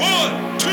One, 0.00 0.58
two, 0.58 0.68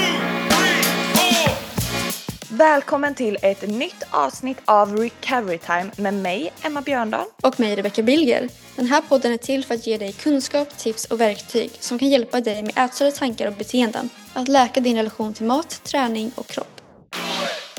three, 0.50 0.84
four. 1.14 2.58
Välkommen 2.58 3.16
till 3.16 3.38
ett 3.42 3.70
nytt 3.70 4.04
avsnitt 4.10 4.58
av 4.66 4.98
Recovery 4.98 5.58
Time 5.58 5.92
med 5.98 6.14
mig, 6.14 6.54
Emma 6.62 6.82
Björndal. 6.82 7.26
och 7.44 7.60
mig 7.60 7.76
Rebecca 7.76 8.04
Bilger. 8.04 8.50
Den 8.76 8.86
här 8.86 9.02
podden 9.02 9.32
är 9.32 9.38
till 9.38 9.66
för 9.66 9.76
att 9.76 9.88
ge 9.88 9.98
dig 9.98 10.14
kunskap, 10.14 10.78
tips 10.78 11.06
och 11.06 11.22
verktyg 11.22 11.72
som 11.80 12.00
kan 12.00 12.10
hjälpa 12.10 12.42
dig 12.42 12.64
med 12.64 12.78
ätstörda 12.78 13.12
tankar 13.12 13.48
och 13.48 13.54
beteenden. 13.54 14.10
Att 14.34 14.48
läka 14.48 14.80
din 14.80 14.96
relation 14.98 15.34
till 15.34 15.46
mat, 15.46 15.84
träning 15.84 16.32
och 16.36 16.48
kropp. 16.48 16.82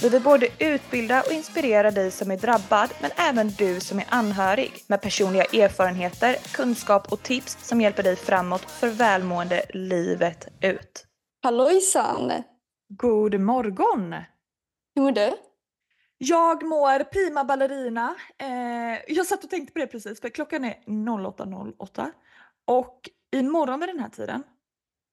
Vi 0.03 0.09
vill 0.09 0.23
både 0.23 0.49
utbilda 0.59 1.23
och 1.23 1.33
inspirera 1.33 1.91
dig 1.91 2.11
som 2.11 2.31
är 2.31 2.37
drabbad, 2.37 2.91
men 3.01 3.11
även 3.17 3.51
du 3.59 3.81
som 3.81 3.99
är 3.99 4.07
anhörig 4.09 4.85
med 4.87 5.03
personliga 5.03 5.45
erfarenheter, 5.45 6.37
kunskap 6.53 7.13
och 7.13 7.23
tips 7.23 7.59
som 7.63 7.81
hjälper 7.81 8.03
dig 8.03 8.17
framåt 8.17 8.71
för 8.71 8.89
välmående 8.89 9.63
livet 9.75 10.49
ut. 10.61 11.08
Hallojsan! 11.49 12.33
God 12.89 13.41
morgon! 13.41 14.15
Hur 14.95 15.03
mår 15.03 15.13
du? 15.13 15.33
Jag 16.19 16.67
mår 16.67 17.05
prima 17.05 17.45
ballerina. 17.45 18.15
Eh, 18.39 19.15
jag 19.15 19.27
satt 19.27 19.45
och 19.45 19.51
tänkte 19.51 19.73
på 19.73 19.79
det 19.79 19.87
precis 19.87 20.21
för 20.21 20.29
klockan 20.29 20.65
är 20.65 20.75
08.08 20.87 22.11
och 22.65 23.11
imorgon 23.33 23.81
vid 23.81 23.89
den 23.89 23.99
här 23.99 24.09
tiden, 24.09 24.43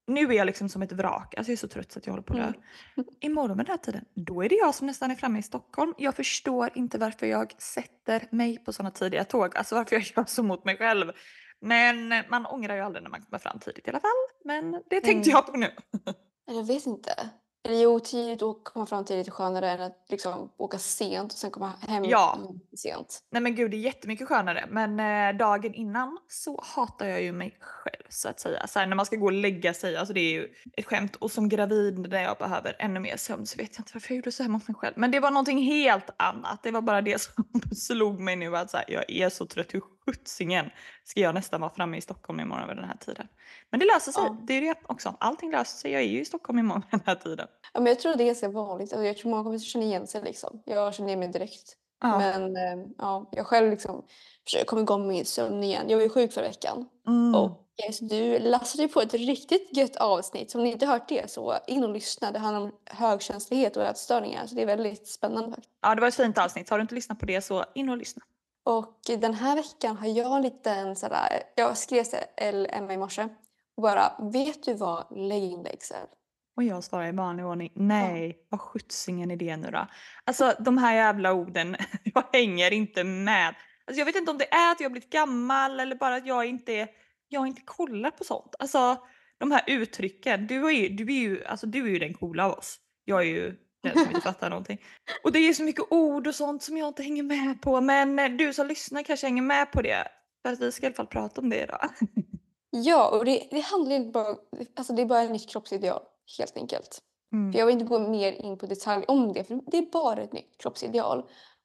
nu 0.08 0.22
är 0.22 0.32
jag 0.32 0.46
liksom 0.46 0.70
som 0.70 0.82
ett 0.82 0.92
vrak, 0.92 1.36
alltså 1.38 1.52
jag 1.52 1.56
är 1.56 1.58
så 1.58 1.68
trött 1.68 1.92
så 1.92 2.00
att 2.00 2.06
jag 2.06 2.14
håller 2.14 2.24
på 2.24 2.34
att 2.34 2.40
dö. 2.40 2.54
Mm. 2.98 3.10
Imorgon 3.20 3.58
vid 3.58 3.66
den 3.66 3.72
här 3.72 3.78
tiden, 3.78 4.06
då 4.14 4.44
är 4.44 4.50
det 4.50 4.56
jag 4.56 4.76
som 4.76 4.88
nästan 4.88 5.12
är 5.12 5.16
framme 5.16 5.40
i 5.40 5.44
Stockholm. 5.44 5.94
Jag 5.98 6.16
förstår 6.16 6.70
inte 6.76 6.98
varför 6.98 7.26
jag 7.26 7.54
sätter 7.58 8.28
mig 8.32 8.58
på 8.58 8.74
sådana 8.74 8.92
tidiga 8.92 9.24
tåg, 9.24 9.58
alltså 9.58 9.76
varför 9.76 9.96
jag 9.96 10.04
gör 10.16 10.26
så 10.28 10.44
mot 10.44 10.66
mig 10.66 10.78
själv. 10.78 11.12
Men 11.62 12.14
man 12.30 12.46
ångrar 12.46 12.76
ju 12.76 12.82
aldrig 12.82 13.04
när 13.04 13.10
man 13.10 13.22
kommer 13.22 13.40
fram 13.40 13.60
tidigt 13.60 13.88
i 13.88 13.90
alla 13.90 14.00
fall. 14.00 14.10
Men 14.46 14.72
det 14.72 15.02
tänkte 15.02 15.30
Mm. 15.30 15.30
jag 15.30 15.46
på 15.46 15.58
nu. 15.58 15.72
Jag 16.48 16.64
vet 16.64 16.86
inte. 16.86 17.30
Eller 17.68 17.82
jo, 17.82 18.00
tidigt 18.00 18.42
och 18.42 18.64
komma 18.64 18.86
fram 18.86 19.06
tidigt 19.06 19.28
är 19.28 19.32
skönare 19.32 19.72
än 19.72 19.82
att 19.82 20.06
liksom 20.10 20.52
åka 20.58 20.78
sent 20.80 21.32
och 21.34 21.38
sen 21.38 21.52
komma 21.52 21.74
hem 21.88 22.04
Ja. 22.04 22.40
sent. 22.78 23.20
Nej 23.32 23.42
men 23.42 23.56
gud 23.56 23.72
det 23.72 23.78
är 23.78 23.80
jättemycket 23.80 24.28
skönare 24.28 24.66
men 24.70 25.00
eh, 25.00 25.38
dagen 25.38 25.74
innan 25.74 26.18
så 26.28 26.62
hatar 26.64 27.06
jag 27.08 27.22
ju 27.22 27.32
mig 27.32 27.58
själv 27.60 28.04
så 28.10 28.30
att 28.30 28.40
säga. 28.40 28.68
Så 28.68 28.80
här, 28.80 28.88
när 28.88 28.96
man 28.96 29.06
ska 29.06 29.16
gå 29.16 29.26
och 29.26 29.32
lägga 29.32 29.74
sig, 29.74 29.98
alltså 29.98 30.14
det 30.14 30.20
är 30.20 30.32
ju 30.34 30.48
ett 30.78 30.86
skämt 30.86 31.16
och 31.16 31.32
som 31.32 31.50
gravid 31.50 32.00
när 32.00 32.24
jag 32.24 32.38
behöver 32.38 32.76
ännu 32.80 33.00
mer 33.00 33.18
sömn 33.18 33.46
så 33.46 33.58
vet 33.58 33.70
jag 33.76 33.82
inte 33.82 33.92
varför 33.94 34.12
jag 34.12 34.16
gjorde 34.16 34.32
så 34.32 34.44
här 34.44 34.50
mot 34.50 34.68
mig 34.68 34.76
själv. 34.76 34.94
Men 34.98 35.12
det 35.12 35.20
var 35.20 35.32
någonting 35.32 35.60
helt 35.62 36.10
annat. 36.18 36.64
Det 36.64 36.72
var 36.72 36.82
bara 36.82 37.02
det 37.02 37.22
som 37.22 37.44
slog 37.76 38.20
mig 38.20 38.36
nu 38.36 38.58
att 38.58 38.72
så 38.72 38.78
här, 38.78 38.86
jag 38.90 39.10
är 39.12 39.30
så 39.30 39.46
trött. 39.46 39.74
Hur 39.74 39.82
sjuttsingen 40.06 40.70
ska 41.04 41.20
jag 41.20 41.36
nästan 41.36 41.62
vara 41.62 41.72
framme 41.72 41.98
i 41.98 42.02
Stockholm 42.02 42.40
imorgon 42.40 42.68
vid 42.68 42.78
den 42.78 42.86
här 42.86 42.98
tiden? 42.98 43.28
Men 43.70 43.80
det 43.80 43.86
löser 43.86 44.12
sig. 44.12 44.24
Ja. 44.24 44.38
Det 44.44 44.54
är 44.54 44.62
det 44.62 44.76
också. 44.84 45.16
Allting 45.20 45.52
löser 45.52 45.78
sig. 45.78 45.92
Jag 45.92 46.02
är 46.02 46.08
ju 46.08 46.22
i 46.22 46.26
Stockholm 46.26 46.60
imorgon 46.60 46.84
vid 46.92 47.00
den 47.00 47.06
här 47.06 47.16
tiden. 47.16 47.48
Ja, 47.74 47.80
men 47.80 47.88
jag 47.88 48.00
tror 48.00 48.16
det 48.16 48.24
är 48.24 48.26
ganska 48.26 48.50
vanligt. 48.50 48.94
Alltså, 48.94 49.06
jag 49.06 49.18
tror 49.18 49.32
många 49.32 49.44
kommer 49.44 49.60
känna 49.60 49.86
igen 49.86 50.08
sig 50.08 50.22
liksom. 50.22 50.62
Jag 50.66 50.94
känner 50.94 51.10
igen 51.10 51.20
mig 51.20 51.28
direkt. 51.28 51.78
Ja. 52.02 52.18
Men 52.18 52.56
eh, 52.56 52.88
ja, 52.98 53.30
jag 53.32 53.48
själv 53.48 53.72
liksom 53.72 54.06
försöker 54.44 54.66
komma 54.66 54.82
igång 54.82 55.02
med 55.02 55.16
min 55.16 55.26
sömn 55.26 55.64
igen. 55.64 55.90
Jag 55.90 55.98
var 55.98 56.04
ju 56.04 56.10
sjuk 56.10 56.34
förra 56.34 56.48
veckan. 56.48 56.90
Mm. 57.08 57.36
Och 57.36 57.68
eh, 57.88 57.92
så 57.92 58.06
du 58.06 58.40
lassade 58.40 58.88
på 58.88 59.02
ett 59.02 59.14
riktigt 59.14 59.78
gött 59.78 59.96
avsnitt. 59.96 60.52
Så 60.52 60.58
om 60.58 60.64
ni 60.64 60.72
inte 60.72 60.86
hört 60.86 61.10
det 61.10 61.32
så 61.32 61.56
in 61.68 61.84
och 61.84 61.90
lyssna. 61.90 62.32
Det 62.32 62.40
handlar 62.40 62.62
om 62.62 62.72
högkänslighet 62.86 63.78
och 63.78 63.84
ätstörningar. 63.84 64.48
Så 64.48 64.56
det 64.56 64.62
är 64.62 64.66
väldigt 64.66 65.08
spännande. 65.08 65.58
Ja 65.82 65.96
det 65.96 66.02
var 66.02 66.08
ett 66.08 66.16
fint 66.16 66.38
avsnitt. 66.38 66.70
Har 66.70 66.78
du 66.78 66.82
inte 66.82 66.96
lyssnat 66.96 67.20
på 67.20 67.26
det 67.26 67.42
så 67.42 67.66
in 67.76 67.90
och 67.90 67.98
lyssna. 67.98 68.22
Och 68.66 69.00
den 69.20 69.34
här 69.34 69.56
veckan 69.56 69.98
har 69.98 70.08
jag 70.08 70.36
en 70.36 70.42
liten 70.42 70.96
sådär. 70.96 71.44
Jag 71.56 71.78
skrev 71.78 72.04
till 72.04 72.68
Emma 72.70 72.94
i 72.94 72.98
morse. 72.98 73.28
Och 73.78 73.84
bara, 73.84 74.14
vet 74.34 74.64
du 74.64 74.74
vad 74.74 75.08
legging 75.12 75.64
legs 75.64 75.92
är? 75.92 76.06
Och 76.58 76.64
jag 76.64 76.84
svarar 76.84 77.08
i 77.08 77.12
vanlig 77.12 77.46
ordning, 77.46 77.72
nej, 77.76 78.46
vad 78.50 78.62
sjuttsingen 78.62 79.32
är 79.32 79.36
det 79.36 79.58
nu 79.58 79.72
då? 79.72 79.88
Alltså 80.24 80.54
de 80.60 80.78
här 80.78 80.96
jävla 80.96 81.34
orden, 81.34 81.76
jag 82.04 82.24
hänger 82.34 82.74
inte 82.74 83.04
med. 83.04 83.56
Alltså, 83.86 84.00
jag 84.00 84.06
vet 84.06 84.16
inte 84.16 84.32
om 84.32 84.38
det 84.38 84.54
är 84.54 84.72
att 84.72 84.80
jag 84.80 84.86
har 84.86 84.92
blivit 84.92 85.10
gammal 85.10 85.80
eller 85.80 85.96
bara 85.96 86.16
att 86.16 86.28
jag 86.28 86.46
inte, 86.46 86.88
jag 87.28 87.48
inte 87.48 87.62
kollar 87.66 88.12
på 88.12 88.24
sånt. 88.24 88.56
Alltså 88.60 88.98
de 89.38 89.52
här 89.52 89.64
uttrycken, 89.68 90.48
du 90.48 90.68
är 90.68 90.72
ju, 90.72 90.90
du 90.90 91.04
är 91.04 91.20
ju, 91.20 91.46
alltså, 91.46 91.68
du 91.68 91.86
är 91.86 91.90
ju 91.90 92.00
den 92.00 92.14
coola 92.14 92.46
av 92.46 92.52
oss. 92.52 92.80
Jag 93.06 93.22
är 93.22 93.26
ju 93.26 93.56
den 93.86 93.94
som 93.94 94.08
inte 94.08 94.22
fattar 94.22 94.50
någonting. 94.50 94.82
Och 95.24 95.32
det 95.32 95.40
är 95.40 95.54
så 95.54 95.64
mycket 95.64 95.86
ord 95.90 96.28
och 96.28 96.36
sånt 96.36 96.64
som 96.64 96.78
jag 96.78 96.88
inte 96.88 97.04
hänger 97.04 97.24
med 97.24 97.62
på. 97.62 97.82
Men 97.82 98.20
eh, 98.20 98.30
du 98.30 98.54
som 98.54 98.68
lyssnar 98.68 99.04
kanske 99.04 99.28
hänger 99.28 99.42
med 99.42 99.72
på 99.72 99.82
det. 99.82 100.08
För 100.42 100.54
att 100.54 100.60
vi 100.60 100.72
ska 100.72 100.86
i 100.86 100.88
alla 100.88 100.96
fall 100.96 101.08
prata 101.08 101.42
om 101.42 101.50
det 101.50 101.64
idag. 101.64 101.90
Ja, 102.78 103.10
och 103.10 103.26
det, 103.26 103.48
det 103.52 103.60
handlar 103.60 103.98
ju 103.98 104.12
bara, 104.12 104.36
alltså 104.76 104.94
det 104.94 105.02
är 105.02 105.06
bara 105.06 105.22
ett 105.22 105.32
nytt 105.32 105.50
kroppsideal 105.50 106.02
helt 106.38 106.58
enkelt. 106.58 107.00
Mm. 107.34 107.52
För 107.52 107.60
jag 107.60 107.66
vill 107.66 107.74
inte 107.74 107.86
gå 107.86 108.00
mer 108.00 108.32
in 108.32 108.58
på 108.58 108.66
detalj 108.66 109.06
om 109.08 109.34
det, 109.34 109.44
för 109.44 109.60
det 109.72 109.78
är 109.78 109.92
bara 109.92 110.22
ett 110.22 110.34
nytt 110.34 110.58
kroppsideal. 110.58 111.24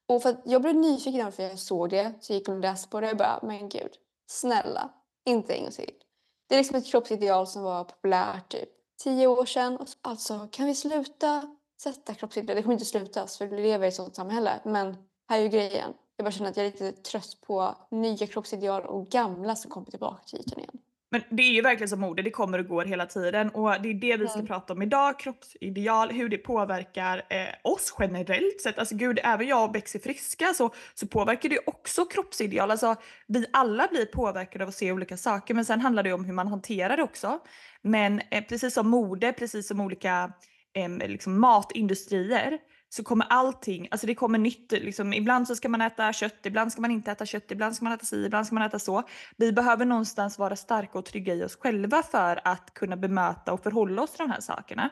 Och 0.08 0.22
för 0.22 0.30
att 0.30 0.42
jag 0.44 0.62
blev 0.62 0.74
nyfiken 0.74 1.32
för 1.32 1.42
jag 1.42 1.58
såg 1.58 1.90
det, 1.90 2.14
så 2.20 2.32
jag 2.32 2.38
gick 2.38 2.48
och 2.48 2.60
läste 2.60 2.88
på 2.88 3.00
det 3.00 3.10
och 3.10 3.16
bara, 3.16 3.40
men 3.42 3.68
gud, 3.68 3.90
snälla, 4.26 4.90
inte 5.26 5.54
en 5.54 5.62
gång 5.62 5.72
till. 5.72 5.94
Det 6.48 6.54
är 6.54 6.58
liksom 6.58 6.76
ett 6.76 6.86
kroppsideal 6.86 7.46
som 7.46 7.62
var 7.62 7.84
populärt 7.84 8.48
typ 8.48 8.68
tio 9.04 9.26
år 9.26 9.44
sedan. 9.44 9.78
Alltså, 10.02 10.48
kan 10.52 10.66
vi 10.66 10.74
sluta 10.74 11.56
sätta 11.82 12.14
kroppsideal? 12.14 12.56
Det 12.56 12.62
kommer 12.62 12.72
inte 12.72 12.84
slutas 12.84 13.38
för 13.38 13.46
vi 13.46 13.62
lever 13.62 13.84
i 13.84 13.88
ett 13.88 13.94
sånt 13.94 14.16
samhälle. 14.16 14.60
Men 14.64 14.96
här 15.28 15.38
är 15.38 15.42
ju 15.42 15.48
grejen. 15.48 15.92
Jag 16.16 16.24
bara 16.24 16.30
känner 16.30 16.50
att 16.50 16.56
jag 16.56 16.66
är 16.66 16.70
lite 16.70 16.92
trött 16.92 17.38
på 17.46 17.76
nya 17.90 18.26
kroppsideal 18.26 18.82
och 18.82 19.08
gamla 19.08 19.56
som 19.56 19.70
kommer 19.70 19.90
tillbaka 19.90 20.22
till 20.22 20.38
ytan 20.40 20.58
igen. 20.58 20.78
Men 21.12 21.22
det 21.30 21.42
är 21.42 21.52
ju 21.52 21.62
verkligen 21.62 21.88
som 21.88 22.00
mode, 22.00 22.22
det 22.22 22.30
kommer 22.30 22.58
och 22.58 22.66
går 22.66 22.84
hela 22.84 23.06
tiden 23.06 23.50
och 23.50 23.82
det 23.82 23.88
är 23.88 23.94
det 23.94 24.16
vi 24.16 24.26
ska 24.26 24.34
Mm. 24.34 24.46
prata 24.46 24.72
om 24.72 24.82
idag, 24.82 25.18
kroppsideal, 25.18 26.10
hur 26.10 26.28
det 26.28 26.38
påverkar 26.38 27.26
eh, 27.30 27.46
oss 27.72 27.94
generellt 27.98 28.60
sett. 28.60 28.78
Alltså 28.78 28.96
gud, 28.96 29.18
även 29.22 29.46
jag 29.46 29.64
och 29.64 29.72
Bex 29.72 29.94
är 29.94 29.98
friska 29.98 30.46
så, 30.54 30.70
så 30.94 31.06
påverkar 31.06 31.48
det 31.48 31.54
ju 31.54 31.60
också 31.66 32.04
kroppsideal. 32.04 32.70
Alltså 32.70 32.96
vi 33.26 33.46
alla 33.52 33.88
blir 33.90 34.06
påverkade 34.06 34.64
av 34.64 34.68
att 34.68 34.74
se 34.74 34.92
olika 34.92 35.16
saker 35.16 35.54
men 35.54 35.64
sen 35.64 35.80
handlar 35.80 36.02
det 36.02 36.12
om 36.12 36.24
hur 36.24 36.32
man 36.32 36.48
hanterar 36.48 36.96
det 36.96 37.02
också. 37.02 37.38
Men 37.82 38.20
eh, 38.30 38.44
precis 38.44 38.74
som 38.74 38.88
mode, 38.88 39.32
precis 39.32 39.68
som 39.68 39.80
olika 39.80 40.32
liksom 41.08 41.40
matindustrier 41.40 42.58
så 42.92 43.04
kommer 43.04 43.26
allting, 43.30 43.88
alltså 43.90 44.06
det 44.06 44.14
kommer 44.14 44.38
nytt. 44.38 44.72
Liksom, 44.72 45.12
ibland 45.12 45.48
så 45.48 45.56
ska 45.56 45.68
man 45.68 45.80
äta 45.80 46.12
kött, 46.12 46.46
ibland 46.46 46.72
ska 46.72 46.80
man 46.80 46.90
inte 46.90 47.10
äta 47.10 47.26
kött, 47.26 47.50
ibland 47.50 47.76
ska 47.76 47.84
man 47.84 47.92
äta 47.92 48.04
si, 48.04 48.24
ibland 48.24 48.46
ska 48.46 48.54
man 48.54 48.64
äta 48.64 48.78
så. 48.78 49.02
Vi 49.36 49.52
behöver 49.52 49.84
någonstans 49.84 50.38
vara 50.38 50.56
starka 50.56 50.98
och 50.98 51.04
trygga 51.04 51.34
i 51.34 51.44
oss 51.44 51.56
själva 51.56 52.02
för 52.02 52.40
att 52.44 52.74
kunna 52.74 52.96
bemöta 52.96 53.52
och 53.52 53.62
förhålla 53.62 54.02
oss 54.02 54.10
till 54.10 54.18
de 54.18 54.30
här 54.30 54.40
sakerna. 54.40 54.90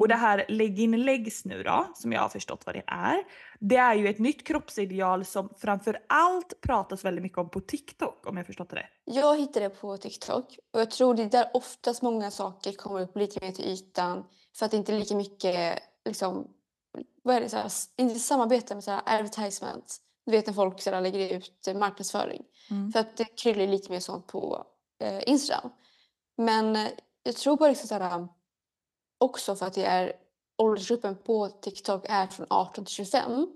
Och 0.00 0.08
det 0.08 0.14
här 0.14 0.44
lägg 0.48 0.80
in 0.80 1.02
legs 1.02 1.44
nu 1.44 1.62
då, 1.62 1.86
som 1.94 2.12
jag 2.12 2.20
har 2.20 2.28
förstått 2.28 2.62
vad 2.66 2.74
det 2.74 2.84
är. 2.86 3.16
Det 3.60 3.76
är 3.76 3.94
ju 3.94 4.08
ett 4.08 4.18
nytt 4.18 4.46
kroppsideal 4.46 5.24
som 5.24 5.48
framför 5.58 5.98
allt 6.08 6.60
pratas 6.60 7.04
väldigt 7.04 7.22
mycket 7.22 7.38
om 7.38 7.50
på 7.50 7.60
TikTok 7.60 8.26
om 8.26 8.36
jag 8.36 8.46
förstått 8.46 8.70
det 8.70 8.76
rätt. 8.76 8.90
Jag 9.04 9.38
hittade 9.38 9.70
på 9.70 9.96
TikTok 9.96 10.58
och 10.72 10.80
jag 10.80 10.90
tror 10.90 11.14
det 11.14 11.22
är 11.22 11.30
där 11.30 11.50
oftast 11.54 12.02
många 12.02 12.30
saker 12.30 12.72
kommer 12.72 13.00
upp 13.00 13.16
lite 13.16 13.44
mer 13.44 13.52
till 13.52 13.64
ytan 13.64 14.24
för 14.58 14.64
att 14.64 14.70
det 14.70 14.76
inte 14.76 14.92
är 14.92 14.98
lika 14.98 15.16
mycket 15.16 15.78
liksom, 16.04 16.48
vad 17.22 17.36
är 17.36 17.40
det, 17.40 17.48
så 17.48 17.56
här, 17.56 17.72
inte 17.96 18.20
samarbete 18.20 18.74
med 18.74 18.84
så 18.84 18.90
här 18.90 19.02
advertisements. 19.06 20.00
Du 20.26 20.32
vet 20.32 20.46
när 20.46 20.54
folk 20.54 20.80
så 20.82 20.90
här, 20.90 21.00
lägger 21.00 21.36
ut 21.36 21.68
eh, 21.68 21.74
marknadsföring. 21.74 22.44
Mm. 22.70 22.92
För 22.92 23.00
att 23.00 23.16
det 23.16 23.24
kryllar 23.24 23.66
lite 23.66 23.92
mer 23.92 24.00
sånt 24.00 24.26
på 24.26 24.66
eh, 25.00 25.28
Instagram. 25.28 25.70
Men 26.36 26.76
eh, 26.76 26.88
jag 27.22 27.36
tror 27.36 27.56
bara 27.56 27.68
liksom 27.68 27.88
så 27.88 27.94
här, 27.94 28.28
också 29.18 29.56
för 29.56 29.66
att 29.66 29.74
det 29.74 29.84
är 29.84 30.12
åldersgruppen 30.58 31.16
på 31.16 31.48
TikTok 31.48 32.06
är 32.08 32.26
från 32.26 32.46
18 32.50 32.84
till 32.84 32.94
25. 32.94 33.46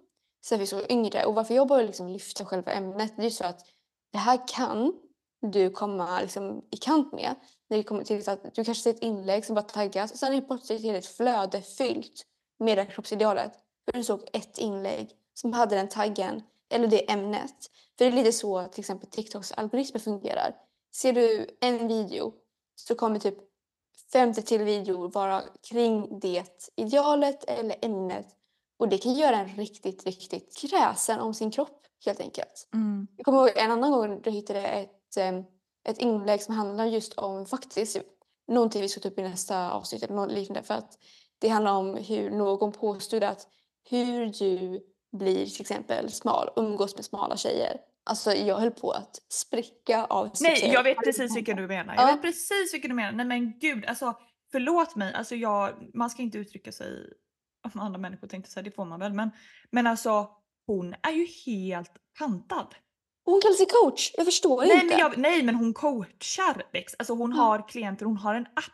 Så 0.41 0.55
är 0.55 0.59
vi 0.59 0.67
så 0.67 0.87
yngre. 0.89 1.25
Och 1.25 1.35
varför 1.35 1.55
jag 1.55 1.69
bara 1.69 1.83
liksom 1.83 2.09
lyfter 2.09 2.45
själva 2.45 2.73
ämnet 2.73 3.13
det 3.17 3.27
är 3.27 3.31
så 3.31 3.45
att 3.45 3.67
det 4.13 4.19
här 4.19 4.49
kan 4.49 4.93
du 5.41 5.71
komma 5.71 6.21
liksom 6.21 6.65
i 6.71 6.77
kant 6.77 7.13
med. 7.13 7.35
När 7.69 7.77
det 7.77 7.83
kommer 7.83 8.05
till 8.05 8.29
att 8.29 8.55
du 8.55 8.65
kanske 8.65 8.83
ser 8.83 8.91
ett 8.91 9.03
inlägg 9.03 9.45
som 9.45 9.55
bara 9.55 9.63
taggas 9.63 10.13
och 10.13 10.19
sen 10.19 10.35
är 10.35 10.41
plötsligt 10.41 10.83
det 10.83 10.89
ett 10.89 11.07
flöde 11.07 11.63
fyllt 11.63 12.27
med 12.61 12.79
det 12.79 12.83
här 12.83 12.91
kroppsidealet. 12.91 13.53
För 13.85 13.93
du 13.93 14.05
såg 14.05 14.29
ett 14.33 14.59
inlägg 14.59 15.11
som 15.35 15.53
hade 15.53 15.77
den 15.77 15.89
taggen 15.89 16.43
eller 16.71 16.87
det 16.87 17.11
ämnet. 17.11 17.71
För 17.99 18.05
det 18.05 18.11
är 18.11 18.13
lite 18.13 18.33
så 18.33 18.65
till 18.65 18.81
exempel 18.81 19.11
TikToks 19.11 19.53
algoritmer 19.53 20.01
fungerar. 20.01 20.55
Ser 20.95 21.13
du 21.13 21.47
en 21.61 21.89
video 21.89 22.35
så 22.75 22.95
kommer 22.95 23.19
typ 23.19 23.39
50 24.13 24.43
till 24.43 24.63
videor 24.63 25.09
vara 25.09 25.43
kring 25.71 26.21
det 26.21 26.73
idealet 26.77 27.45
eller 27.45 27.77
ämnet. 27.83 28.27
Och 28.79 28.89
det 28.89 28.99
kan 28.99 29.15
göra 29.15 29.37
en 29.37 29.49
riktigt, 29.57 30.07
riktigt 30.07 30.57
kräsen 30.57 31.21
om 31.21 31.35
sin 31.35 31.51
kropp 31.51 31.87
helt 32.05 32.21
enkelt. 32.21 32.69
Mm. 32.75 33.09
Jag 33.17 33.25
kommer 33.25 33.39
ihåg 33.39 33.57
en 33.57 33.71
annan 33.71 33.91
gång 33.91 34.09
då 34.09 34.21
jag 34.25 34.33
hittade 34.33 34.61
ett, 34.61 35.17
em, 35.17 35.45
ett 35.85 35.99
inlägg 35.99 36.43
som 36.43 36.55
handlar 36.55 36.87
just 36.87 37.15
om 37.15 37.47
faktiskt 37.47 37.99
någonting 38.49 38.83
vi 38.83 38.89
ska 38.89 39.01
ta 39.01 39.09
upp 39.09 39.19
i 39.19 39.23
nästa 39.23 39.71
avsnitt 39.73 40.03
eller 40.03 40.15
något 40.15 40.33
liknande. 40.33 40.63
För 40.63 40.75
att 40.75 40.99
det 41.41 41.49
handlar 41.49 41.73
om 41.73 41.95
hur 41.95 42.31
någon 42.31 42.73
påstod 42.73 43.25
att 43.25 43.47
hur 43.91 44.27
du 44.27 44.81
blir 45.19 45.47
till 45.47 45.61
exempel 45.61 46.13
smal, 46.13 46.51
umgås 46.57 46.97
med 46.97 47.05
smala 47.05 47.37
tjejer. 47.37 47.77
Alltså 48.05 48.33
jag 48.33 48.57
höll 48.59 48.71
på 48.71 48.91
att 48.91 49.17
spricka 49.29 50.05
av 50.05 50.31
Nej, 50.41 50.71
jag 50.73 50.83
vet 50.83 50.97
precis 51.05 51.37
vilken 51.37 51.57
du 51.57 51.67
menar. 51.67 51.95
Jag 51.95 52.03
Ja. 52.09 52.13
vet 52.13 52.23
precis 52.23 52.75
vilken 52.75 52.89
du 52.89 52.95
menar. 52.95 53.13
Nej 53.13 53.27
men 53.27 53.59
gud, 53.59 53.87
alltså 53.87 54.15
förlåt 54.53 54.97
mig, 54.97 55.15
alltså 55.15 55.35
jag, 55.35 55.91
man 55.95 56.11
ska 56.11 56.23
inte 56.23 56.39
uttrycka 56.39 56.73
sig 56.73 56.89
om 57.75 57.81
andra 57.81 57.99
människor 57.99 58.27
tänkte 58.29 58.51
säga, 58.51 58.63
det 58.63 58.71
får 58.71 58.85
man 58.85 59.01
väl. 59.01 59.13
Men, 59.13 59.31
men 59.71 59.87
alltså 59.87 60.29
hon 60.67 60.95
är 61.03 61.13
ju 61.13 61.27
helt 61.47 61.93
pantad. 62.19 62.75
Hon 63.25 63.41
kallar 63.41 63.55
sig 63.55 63.67
coach. 63.67 64.11
Jag 64.17 64.27
förstår 64.27 64.61
Nej 64.63 64.73
inte. 64.75 64.87
men, 64.87 64.99
jag, 64.99 65.19
nej 65.19 65.43
men 65.43 65.55
hon 65.55 65.75
coachar 65.75 66.63
Bex. 66.73 66.95
Alltså 66.99 67.15
hon 67.15 67.31
Ja. 67.31 67.43
har 67.43 67.69
klienter, 67.69 68.07
hon 68.07 68.17
har 68.17 68.35
en 68.35 68.47
app. 68.47 68.65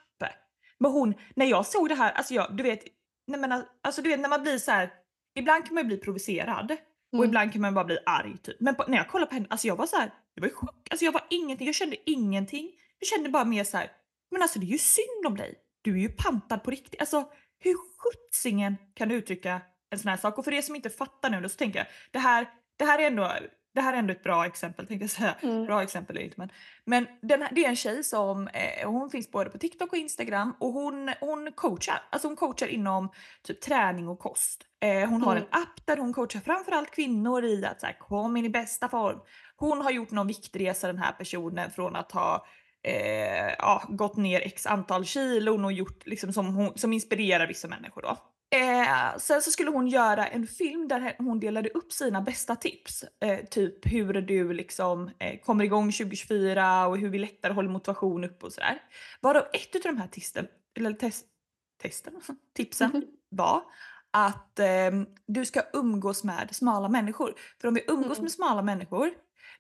Men 0.81 0.91
hon, 0.91 1.15
när 1.37 1.47
jag 1.47 1.67
såg 1.67 1.89
det 1.89 1.95
här, 1.95 2.13
alltså 2.13 2.35
jag, 2.35 2.57
du 2.57 2.63
vet, 2.63 2.83
nej 3.27 3.41
men 3.41 3.65
alltså 3.83 4.03
du 4.03 4.09
vet 4.09 4.21
när 4.21 4.29
man 4.29 4.43
blir 4.43 4.59
så 4.59 4.71
här. 4.71 4.91
ibland 5.39 5.65
kan 5.67 5.75
man 5.75 5.83
ju 5.85 5.87
bli 5.89 5.97
provocerad 5.97 6.71
och 7.13 7.19
Mm. 7.19 7.29
ibland 7.29 7.53
kan 7.53 7.61
man 7.63 7.75
bara 7.75 7.85
bli 7.85 7.99
arg 8.07 8.37
typ. 8.43 8.57
Men 8.61 8.75
på, 8.75 8.85
när 8.89 8.97
jag 8.97 9.09
kollade 9.09 9.29
på 9.29 9.35
henne, 9.35 9.47
alltså 9.51 9.67
jag 9.67 9.77
var 9.77 9.87
så 9.87 9.97
här, 9.97 10.11
jag 10.35 10.41
var 10.43 10.49
i 10.49 10.53
chock. 10.53 10.89
Alltså 10.91 11.05
jag 11.05 11.13
var 11.13 11.23
ingenting, 11.31 11.67
jag 11.67 11.75
kände 11.75 12.11
ingenting. 12.11 12.73
Jag 12.99 13.09
kände 13.09 13.29
bara 13.29 13.45
mer 13.45 13.65
så 13.65 13.77
här, 13.77 13.91
men 14.31 14.43
alltså 14.43 14.59
det 14.59 14.67
är 14.67 14.69
ju 14.71 14.79
synd 14.79 15.27
om 15.27 15.37
dig. 15.37 15.55
Du 15.83 15.93
är 15.95 15.99
ju 15.99 16.09
pantad 16.09 16.63
på 16.63 16.71
riktigt. 16.71 17.01
Alltså 17.01 17.29
hur 17.59 17.75
sjuttsingen 17.99 18.77
kan 18.95 19.09
du 19.09 19.15
uttrycka 19.15 19.61
en 19.91 19.99
sån 19.99 20.09
här 20.09 20.17
sak? 20.17 20.39
Och 20.39 20.45
för 20.45 20.53
er 20.53 20.63
som 20.63 20.75
inte 20.77 20.91
fattar 20.91 21.31
nu 21.31 21.41
då 21.41 21.49
så 21.49 21.57
tänker 21.57 21.79
jag, 21.79 21.87
det 22.11 22.19
här, 22.19 22.47
det 22.77 22.85
här 22.85 22.99
är 22.99 23.07
ändå 23.07 23.33
det 23.77 23.83
här 23.83 23.93
är 23.93 23.99
ändå 23.99 24.13
ett 24.13 24.23
bra 24.23 24.47
exempel 24.47 24.87
tänkte 24.87 25.05
jag 25.05 25.11
säga. 25.11 25.35
Mm. 25.43 25.67
Bra 25.67 25.83
exempel 25.83 26.17
är 26.17 26.21
inte 26.21 26.37
men. 26.39 26.51
Men 26.85 27.07
den 27.23 27.43
här, 27.43 27.51
det 27.53 27.65
är 27.65 27.69
en 27.69 27.77
tjej 27.77 28.05
som, 28.05 28.49
eh, 28.49 28.91
hon 28.91 29.11
finns 29.11 29.31
både 29.31 29.51
på 29.51 29.59
TikTok 29.59 29.93
och 29.93 29.99
Instagram 29.99 30.55
och 30.61 30.73
hon, 30.73 31.11
hon 31.21 31.53
coachar. 31.53 32.03
Alltså 32.11 32.29
hon 32.29 32.37
coachar 32.37 32.67
inom 32.67 33.11
typ 33.43 33.61
träning 33.61 34.09
och 34.09 34.19
kost. 34.19 34.63
Eh, 34.81 35.09
hon 35.09 35.23
har 35.23 35.33
en 35.37 35.43
Mm. 35.43 35.63
app 35.63 35.87
där 35.87 35.97
hon 35.97 36.13
coachar 36.13 36.41
framförallt 36.41 36.91
kvinnor 36.91 37.45
i 37.45 37.65
att 37.65 37.81
så 37.81 37.87
här, 37.87 37.99
kom 37.99 38.37
in 38.37 38.45
i 38.45 38.49
bästa 38.49 38.89
form. 38.89 39.19
Hon 39.57 39.81
har 39.81 39.91
gjort 39.91 40.11
någon 40.11 40.27
viktresa 40.27 40.87
den 40.87 40.99
här 40.99 41.13
personen 41.13 41.71
från 41.71 41.97
att 41.97 42.13
ha 42.13 42.47
eh, 42.83 43.55
ja, 43.59 43.83
gått 43.89 44.17
ner 44.17 44.41
x 44.41 44.67
antal 44.67 45.05
kilon 45.05 45.65
och 45.65 45.73
gjort 45.73 46.07
liksom 46.07 46.33
som, 46.33 46.55
hon, 46.55 46.79
som 46.79 46.93
inspirerar 46.93 47.47
vissa 47.47 47.69
människor 47.69 48.03
då. 48.03 48.17
Eh, 48.51 49.17
sen 49.19 49.43
så 49.43 49.51
skulle 49.51 49.71
hon 49.71 49.89
göra 49.89 50.27
en 50.27 50.47
film 50.47 50.89
där 50.89 51.15
hon 51.19 51.41
delade 51.41 51.69
upp 51.69 51.93
sina 51.93 52.21
bästa 52.21 52.57
tips. 52.57 53.05
Eh, 53.25 53.45
typ 53.45 53.87
hur 53.93 54.13
du 54.15 54.53
liksom 54.53 55.11
eh, 55.19 55.41
kommer 55.41 55.65
igång 55.65 55.93
2024 55.93 56.87
och 56.87 56.99
hur 56.99 57.09
vi 57.09 57.19
lättare 57.19 57.53
håller 57.53 57.69
motivation 57.69 58.25
uppe 58.25 58.47
och 58.47 58.53
sådär. 58.53 58.83
Varav 59.21 59.43
ett 59.53 59.75
av 59.77 59.81
de 59.83 59.99
här 59.99 60.09
testen, 60.09 60.47
eller 60.79 60.93
test, 60.93 61.27
testen, 61.83 62.21
tipsen 62.57 62.91
Mhm. 62.91 63.05
var 63.29 63.63
att 64.11 64.59
ehm, 64.59 65.07
du 65.27 65.45
ska 65.45 65.63
umgås 65.73 66.25
med 66.25 66.49
smala 66.57 66.89
människor. 66.89 67.35
För 67.61 67.69
om 67.69 67.75
vi 67.75 67.85
umgås 67.89 68.19
Mm. 68.19 68.23
med 68.23 68.33
smala 68.33 68.63
människor 68.63 69.11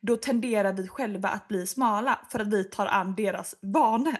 då 0.00 0.16
tenderar 0.16 0.72
vi 0.72 0.88
själva 0.88 1.28
att 1.28 1.48
bli 1.48 1.66
smala 1.66 2.20
för 2.30 2.38
att 2.38 2.48
vi 2.52 2.64
tar 2.64 2.86
an 2.86 3.14
deras 3.14 3.54
vanor. 3.62 4.16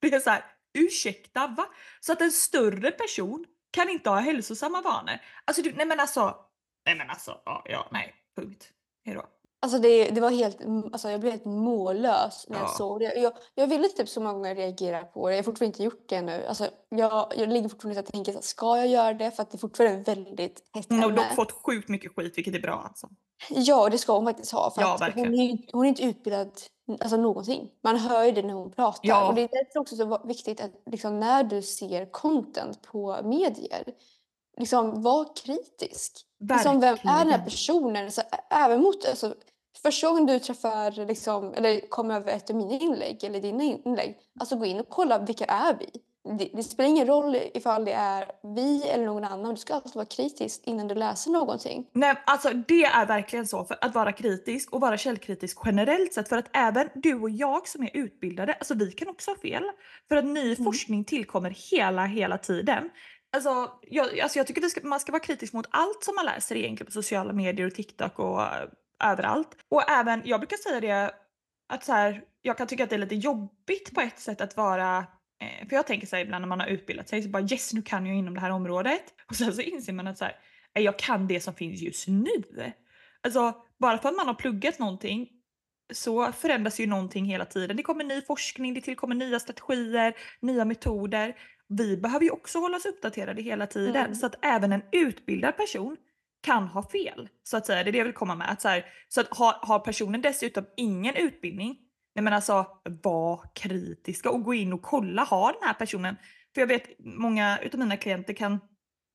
Det 0.00 0.14
är 0.14 0.20
så 0.20 0.30
här, 0.30 0.44
ursäkta 0.78 1.46
va? 1.46 1.66
Så 2.00 2.12
att 2.12 2.20
en 2.20 2.30
större 2.32 2.90
person 2.90 3.44
kan 3.70 3.88
inte 3.88 4.10
ha 4.10 4.16
hälsosamma 4.20 4.80
vanor. 4.82 5.18
Alltså 5.44 5.62
du, 5.62 5.72
nej 5.72 5.86
men 5.86 6.00
alltså, 6.00 6.36
nej 6.86 6.96
men 6.96 7.10
alltså, 7.10 7.40
ja, 7.44 7.62
ja 7.66 7.88
nej, 7.90 8.14
punkt. 8.36 8.68
Hejdå. 9.06 9.22
Alltså 9.62 9.78
det, 9.78 10.10
det 10.10 10.20
var 10.20 10.30
helt, 10.30 10.58
alltså 10.92 11.10
jag 11.10 11.20
blev 11.20 11.32
helt 11.32 11.44
mållös 11.44 12.46
när 12.48 12.58
jag 12.58 12.64
Ja. 12.68 12.74
såg 12.78 13.00
det. 13.00 13.14
Jag, 13.14 13.32
jag 13.54 13.66
ville 13.66 13.88
typ 13.88 14.08
så 14.08 14.20
många 14.20 14.32
gånger 14.32 14.54
reagera 14.54 15.04
på 15.04 15.28
det. 15.28 15.34
Jag 15.34 15.38
har 15.38 15.44
fortfarande 15.44 15.66
inte 15.66 15.82
gjort 15.82 16.08
det 16.08 16.20
nu. 16.22 16.46
Alltså 16.46 16.68
jag, 16.88 17.32
jag 17.36 17.48
ligger 17.48 17.68
fortfarande 17.68 18.00
och 18.00 18.06
tänker, 18.06 18.32
så 18.32 18.42
ska 18.42 18.76
jag 18.76 18.86
göra 18.86 19.14
det? 19.14 19.30
För 19.30 19.42
att 19.42 19.50
det 19.50 19.56
är 19.56 19.58
fortfarande 19.58 20.00
ett 20.00 20.08
väldigt 20.08 20.62
hett 20.74 20.86
Hon 20.88 21.02
har 21.02 21.10
dock 21.10 21.34
fått 21.36 21.52
sjukt 21.52 21.88
mycket 21.88 22.16
skit 22.16 22.32
vilket 22.38 22.54
är 22.54 22.60
bra 22.60 22.82
alltså. 22.88 23.08
Ja, 23.48 23.88
det 23.88 23.98
ska 23.98 24.12
hon 24.16 24.24
faktiskt 24.26 24.52
ha. 24.52 24.70
För 24.70 24.82
Ja, 24.82 24.98
hon, 25.14 25.34
är, 25.34 25.72
hon 25.72 25.84
är 25.84 25.88
inte 25.88 26.02
utbildad 26.04 26.50
alltså, 27.00 27.16
någonting. 27.16 27.70
Man 27.82 27.96
hör 27.96 28.24
ju 28.24 28.32
det 28.32 28.42
när 28.42 28.54
hon 28.54 28.70
pratar. 28.70 29.00
Ja. 29.02 29.28
Och 29.28 29.34
det 29.34 29.42
är 29.42 29.48
därför 29.48 29.80
också 29.80 29.96
så 29.96 30.20
viktigt 30.24 30.60
att 30.60 30.70
liksom, 30.86 31.20
när 31.20 31.44
du 31.44 31.62
ser 31.62 32.06
content 32.12 32.82
på 32.82 33.18
medier, 33.24 33.84
liksom, 34.58 35.02
var 35.02 35.36
kritisk. 35.36 36.26
Liksom, 36.56 36.80
vem 36.80 36.94
är 36.94 37.18
den 37.24 37.30
här 37.32 37.44
personen? 37.44 38.12
Så, 38.12 38.20
ä- 38.20 38.24
även 38.50 38.80
mot, 38.82 39.08
alltså, 39.08 39.34
första 39.82 40.08
gången 40.08 40.26
du 40.26 40.38
träffar, 40.38 41.06
liksom, 41.06 41.54
eller 41.54 41.88
kommer 41.88 42.16
över 42.16 42.32
ett 42.32 42.50
av 42.50 42.56
mina 42.56 42.72
inlägg 42.72 43.24
eller 43.24 43.40
dina 43.40 43.64
inlägg, 43.64 44.18
alltså 44.40 44.56
gå 44.56 44.64
in 44.64 44.80
och 44.80 44.88
kolla 44.88 45.18
vilka 45.18 45.44
är 45.44 45.76
vi? 45.78 45.90
Det, 46.38 46.50
det 46.54 46.62
spelar 46.62 46.88
ingen 46.90 47.06
roll 47.06 47.36
ifall 47.54 47.84
det 47.84 47.92
är 47.92 48.24
vi 48.54 48.88
eller 48.88 49.04
någon 49.04 49.24
annan. 49.24 49.54
Du 49.54 49.60
ska 49.60 49.74
alltid 49.74 49.94
vara 49.94 50.04
kritisk 50.06 50.62
innan 50.64 50.88
du 50.88 50.94
läser 50.94 51.30
någonting. 51.30 51.86
Nej, 51.92 52.22
alltså 52.26 52.50
det 52.68 52.84
är 52.84 53.06
verkligen 53.06 53.46
så 53.46 53.64
för 53.64 53.76
att 53.80 53.94
vara 53.94 54.12
kritisk 54.12 54.72
och 54.72 54.80
vara 54.80 54.96
källkritisk 54.96 55.58
generellt 55.64 56.12
sett 56.14 56.28
för 56.28 56.36
att 56.36 56.50
även 56.52 56.88
du 56.94 57.14
och 57.14 57.30
jag 57.30 57.68
som 57.68 57.82
är 57.82 57.90
utbildade, 57.96 58.52
alltså 58.52 58.74
vi 58.74 58.92
kan 58.92 59.08
också 59.08 59.30
ha 59.30 59.38
fel. 59.38 59.62
För 60.08 60.16
att 60.16 60.24
ny 60.24 60.54
Mm. 60.54 60.64
forskning 60.64 61.04
tillkommer 61.04 61.56
hela, 61.70 62.06
hela 62.06 62.38
tiden. 62.38 62.90
Alltså 63.32 63.70
jag, 63.82 64.20
alltså 64.20 64.38
jag 64.38 64.46
tycker 64.46 64.62
ska, 64.62 64.80
man 64.84 65.00
ska 65.00 65.12
vara 65.12 65.22
kritisk 65.22 65.52
mot 65.52 65.66
allt 65.70 66.04
som 66.04 66.14
man 66.14 66.24
läser 66.24 66.56
egentligen 66.56 66.86
på 66.86 66.92
sociala 66.92 67.32
medier 67.32 67.66
och 67.66 67.74
TikTok 67.74 68.18
och 68.18 68.42
eh, 68.42 68.68
överallt. 69.04 69.48
Och 69.70 69.90
även, 69.90 70.22
jag 70.24 70.40
brukar 70.40 70.56
säga 70.56 70.80
det 70.80 71.14
att 71.72 71.84
så 71.84 71.92
här, 71.92 72.22
jag 72.42 72.58
kan 72.58 72.66
tycka 72.66 72.84
att 72.84 72.90
det 72.90 72.96
är 72.96 73.00
lite 73.00 73.14
jobbigt 73.14 73.94
på 73.94 74.00
ett 74.00 74.18
sätt 74.20 74.40
att 74.40 74.56
vara 74.56 75.06
för 75.68 75.76
jag 75.76 75.86
tänker 75.86 76.06
så 76.06 76.16
här 76.16 76.22
ibland 76.22 76.42
när 76.42 76.48
man 76.48 76.60
har 76.60 76.66
utbildat 76.66 77.08
sig 77.08 77.22
så 77.22 77.28
bara 77.28 77.42
yes 77.42 77.72
nu 77.72 77.82
kan 77.82 78.06
jag 78.06 78.16
inom 78.16 78.34
det 78.34 78.40
här 78.40 78.50
området. 78.50 79.02
Och 79.28 79.36
sen 79.36 79.54
så 79.54 79.60
inser 79.62 79.92
man 79.92 80.06
att 80.06 80.18
så 80.18 80.24
här, 80.24 80.36
"Nej, 80.74 80.84
jag 80.84 80.98
kan 80.98 81.26
det 81.26 81.40
som 81.40 81.54
finns 81.54 81.80
just 81.82 82.08
nu. 82.08 82.72
Alltså 83.22 83.54
bara 83.78 83.98
för 83.98 84.08
att 84.08 84.16
man 84.16 84.26
har 84.26 84.34
pluggat 84.34 84.78
någonting 84.78 85.28
så 85.92 86.32
förändras 86.32 86.80
ju 86.80 86.86
någonting 86.86 87.24
hela 87.24 87.44
tiden. 87.44 87.76
Det 87.76 87.82
kommer 87.82 88.04
ny 88.04 88.22
forskning, 88.22 88.74
det 88.74 88.80
tillkommer 88.80 89.14
nya 89.14 89.40
strategier, 89.40 90.14
nya 90.40 90.64
metoder. 90.64 91.36
Vi 91.68 91.96
behöver 91.96 92.24
ju 92.24 92.30
också 92.30 92.58
hålla 92.58 92.76
oss 92.76 92.86
uppdaterade 92.86 93.42
hela 93.42 93.66
tiden 93.66 93.96
Mm. 94.04 94.14
så 94.14 94.26
att 94.26 94.34
även 94.44 94.72
en 94.72 94.82
utbildad 94.92 95.56
person 95.56 95.96
kan 96.42 96.66
ha 96.66 96.88
fel. 96.90 97.28
Så 97.42 97.56
att 97.56 97.66
säga, 97.66 97.84
det 97.84 97.90
är 97.90 97.92
det 97.92 97.98
jag 97.98 98.04
vill 98.04 98.14
komma 98.14 98.34
med. 98.34 98.50
Att 98.50 98.62
så 98.62 98.68
här, 98.68 98.84
så 99.08 99.20
att 99.20 99.28
har, 99.36 99.54
har 99.62 99.78
personen 99.78 100.20
dessutom 100.22 100.64
ingen 100.76 101.14
utbildning, 101.14 101.76
nej 102.14 102.22
men 102.22 102.32
alltså 102.32 102.66
var 103.02 103.50
kritiska 103.54 104.30
och 104.30 104.42
gå 104.44 104.54
in 104.54 104.72
och 104.72 104.82
kolla, 104.82 105.22
har 105.24 105.52
den 105.52 105.62
här 105.62 105.74
personen, 105.74 106.16
för 106.54 106.60
jag 106.60 106.68
vet 106.68 106.86
många 106.98 107.58
utav 107.58 107.80
mina 107.80 107.96
klienter 107.96 108.32
kan, 108.34 108.60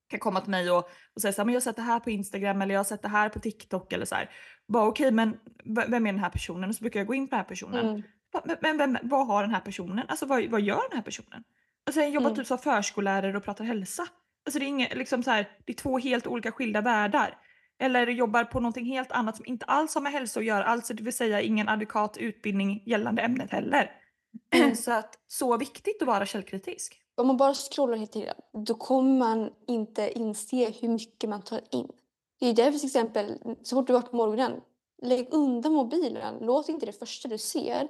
kan 0.09 0.19
komma 0.19 0.41
till 0.41 0.51
mig 0.51 0.71
och, 0.71 0.89
och 1.15 1.21
säga 1.21 1.33
så 1.33 1.41
här, 1.41 1.45
men 1.45 1.53
jag 1.53 1.61
har 1.61 1.63
sett 1.63 1.75
det 1.75 1.81
här 1.81 1.99
på 1.99 2.09
Instagram 2.09 2.61
eller 2.61 2.73
jag 2.73 2.79
har 2.79 2.83
sett 2.85 3.01
det 3.01 3.07
här 3.07 3.29
på 3.29 3.39
TikTok 3.39 3.93
eller 3.93 4.05
så 4.05 4.15
här. 4.15 4.29
Bara 4.67 4.87
okej 4.87 5.11
men 5.11 5.31
v- 5.65 5.85
vem 5.87 6.07
är 6.07 6.11
den 6.11 6.21
här 6.23 6.29
personen? 6.29 6.69
Och 6.69 6.75
så 6.75 6.81
brukar 6.83 6.99
jag 6.99 7.07
gå 7.07 7.13
in 7.13 7.27
på 7.27 7.31
den 7.35 7.39
här 7.39 7.47
personen. 7.49 7.85
Mm. 7.89 8.01
Men, 8.45 8.57
men 8.61 8.77
vem, 8.77 8.97
vad 9.03 9.27
har 9.27 9.41
den 9.43 9.51
här 9.53 9.61
personen? 9.61 10.05
Alltså 10.07 10.25
vad, 10.25 10.45
vad 10.45 10.61
gör 10.61 10.89
den 10.89 10.97
här 10.97 11.03
personen? 11.05 11.43
Alltså 11.85 12.01
jag 12.01 12.09
jobbar 12.09 12.27
Mm. 12.29 12.35
typ 12.37 12.47
som 12.47 12.57
förskollärare 12.57 13.37
och 13.37 13.43
pratar 13.43 13.65
hälsa. 13.65 14.07
Alltså 14.45 14.59
det 14.59 14.65
är, 14.65 14.67
inget, 14.67 14.97
liksom 14.97 15.23
så 15.23 15.31
här, 15.31 15.49
det 15.65 15.71
är 15.71 15.75
två 15.77 15.97
helt 15.99 16.27
olika 16.27 16.51
skilda 16.51 16.81
världar. 16.81 17.37
Eller 17.79 18.07
jobbar 18.07 18.43
på 18.43 18.59
någonting 18.59 18.85
helt 18.85 19.11
annat 19.11 19.35
som 19.37 19.45
inte 19.45 19.65
alls 19.65 19.95
har 19.95 20.01
med 20.01 20.11
hälsa 20.11 20.39
att 20.39 20.45
göra. 20.45 20.63
Alltså 20.63 20.93
det 20.93 21.03
vill 21.03 21.13
säga 21.13 21.41
ingen 21.41 21.69
adekvat 21.69 22.17
utbildning 22.17 22.83
gällande 22.85 23.21
ämnet 23.21 23.51
heller. 23.51 23.91
Mm. 24.55 24.75
Så 24.75 24.91
att 24.91 25.17
så 25.27 25.57
viktigt 25.57 26.01
att 26.01 26.07
vara 26.07 26.25
källkritisk. 26.25 27.01
Om 27.17 27.27
man 27.27 27.37
bara 27.37 27.53
scrollar 27.53 27.95
hela 27.95 28.07
tiden, 28.07 28.35
då 28.65 28.73
kommer 28.73 29.17
man 29.19 29.49
inte 29.67 30.11
inse 30.19 30.71
hur 30.81 30.89
mycket 30.89 31.29
man 31.29 31.41
tar 31.41 31.61
in. 31.71 31.87
Det 32.39 32.47
är 32.47 32.53
därför 32.53 32.79
till 32.79 32.87
exempel, 32.87 33.39
så 33.63 33.75
fort 33.75 33.87
du 33.87 33.93
vaknar 33.93 34.09
på 34.09 34.15
morgonen, 34.15 34.61
lägg 35.01 35.27
undan 35.31 35.73
mobilen. 35.73 36.35
Låt 36.41 36.69
inte 36.69 36.85
det 36.85 36.99
första 36.99 37.27
du 37.27 37.37
ser 37.37 37.87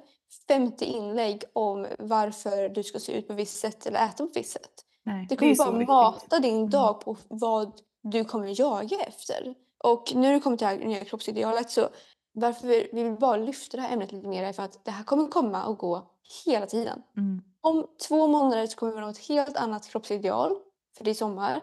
50 0.48 0.86
inlägg 0.86 1.44
om 1.54 1.88
varför 2.00 2.70
du 2.70 2.84
ska 2.84 3.00
se 3.00 3.12
ut 3.18 3.27
på 3.27 3.34
visst 3.34 3.60
sätt 3.60 3.86
eller 3.86 4.06
äta 4.06 4.25
på 4.25 4.32
visst 4.36 4.51
sätt. 4.51 4.72
Nej, 5.04 5.25
Det 5.30 5.36
kommer 5.36 5.56
så 5.56 5.63
bara 5.63 5.72
viktigt. 5.72 5.88
mata 5.88 6.39
din 6.39 6.56
Mm. 6.58 6.70
dag 6.70 7.01
på 7.01 7.18
vad 7.27 7.72
du 8.01 8.25
kommer 8.25 8.60
jaga 8.60 8.98
efter. 9.08 9.56
Och 9.86 10.12
nu 10.15 10.22
när 10.22 10.34
det 10.34 10.39
kommer 10.39 10.58
till 10.58 10.68
det 10.68 10.74
här 10.74 10.77
nya 10.77 11.06
kroppsidealet 11.06 11.70
så 11.70 11.89
varför 12.34 12.68
vi 12.68 12.89
vi 12.94 13.04
vill 13.04 13.18
bara 13.20 13.38
lyfta 13.38 13.77
det 13.77 13.84
här 13.84 13.94
ämnet 13.94 14.12
lite 14.12 14.27
mer 14.27 14.44
är 14.44 14.54
för 14.54 14.63
att 14.63 14.86
det 14.86 14.92
här 14.92 15.04
kommer 15.04 15.27
komma 15.27 15.65
och 15.65 15.77
gå 15.77 16.12
hela 16.46 16.65
tiden. 16.65 17.01
Mm. 17.18 17.42
Om 17.62 17.88
två 18.08 18.27
månader 18.27 18.68
så 18.68 18.77
kommer 18.77 18.94
vi 18.94 19.01
ha 19.01 19.10
ett 19.10 19.27
helt 19.27 19.58
annat 19.58 19.89
kroppsideal, 19.89 20.56
för 20.98 21.04
det 21.04 21.10
är 21.10 21.13
sommar. 21.13 21.62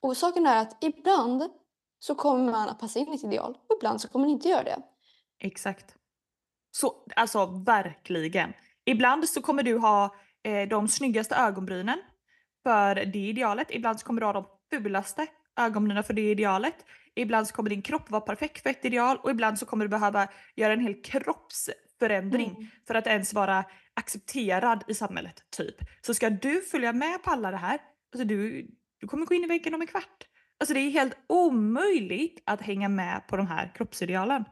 Och 0.00 0.16
saken 0.16 0.46
är 0.46 0.56
att 0.56 0.84
ibland 0.84 1.50
så 1.98 2.14
kommer 2.14 2.52
man 2.52 2.68
att 2.68 2.80
passa 2.80 2.98
in 2.98 3.12
i 3.12 3.14
ett 3.14 3.24
ideal 3.24 3.58
och 3.68 3.76
ibland 3.76 4.00
så 4.00 4.08
kommer 4.08 4.26
man 4.26 4.30
inte 4.30 4.48
göra 4.48 4.62
det. 4.62 4.82
Exakt. 5.38 5.94
Så, 6.70 6.94
alltså 7.16 7.46
verkligen. 7.46 8.52
Ibland 8.84 9.28
så 9.28 9.42
kommer 9.42 9.62
du 9.62 9.78
ha 9.78 10.14
eh, 10.42 10.68
de 10.68 10.88
snyggaste 10.88 11.34
ögonbrynen 11.34 11.98
för 12.62 12.94
det 12.94 13.18
idealet. 13.18 13.66
Ibland 13.70 14.00
så 14.00 14.06
kommer 14.06 14.20
du 14.20 14.26
ha 14.26 14.32
de 14.32 14.44
fulaste 14.70 15.26
ögonbrynen 15.64 16.04
för 16.04 16.14
det 16.14 16.30
idealet. 16.30 16.74
Ibland 17.14 17.46
så 17.48 17.54
kommer 17.54 17.70
din 17.70 17.82
kropp 17.82 18.10
vara 18.10 18.20
perfekt 18.20 18.62
för 18.62 18.70
ett 18.70 18.84
ideal 18.84 19.18
och 19.22 19.30
ibland 19.30 19.58
så 19.58 19.66
kommer 19.66 19.84
du 19.84 19.88
behöva 19.88 20.28
göra 20.56 20.72
en 20.72 20.80
hel 20.80 21.02
kroppsförändring 21.02 22.50
Mm. 22.50 22.66
för 22.86 22.94
att 22.94 23.06
ens 23.06 23.34
vara 23.34 23.64
accepterad 23.94 24.84
i 24.88 24.94
samhället. 24.94 25.42
typ. 25.50 25.74
Så 26.06 26.14
ska 26.14 26.30
du 26.30 26.62
följa 26.62 26.92
med 26.92 27.22
på 27.22 27.30
alla 27.30 27.50
det 27.50 27.56
här, 27.56 27.78
alltså 28.12 28.24
du, 28.28 28.66
du 29.00 29.06
kommer 29.06 29.26
gå 29.26 29.34
in 29.34 29.44
i 29.44 29.46
väggen 29.46 29.74
om 29.74 29.80
en 29.80 29.86
kvart. 29.86 30.26
Alltså 30.60 30.74
det 30.74 30.80
är 30.80 30.90
helt 30.90 31.16
omöjligt 31.26 32.42
att 32.46 32.60
hänga 32.60 32.88
med 32.88 33.22
på 33.28 33.36
de 33.36 33.46
här 33.46 33.72
kroppsidealen. 33.74 34.44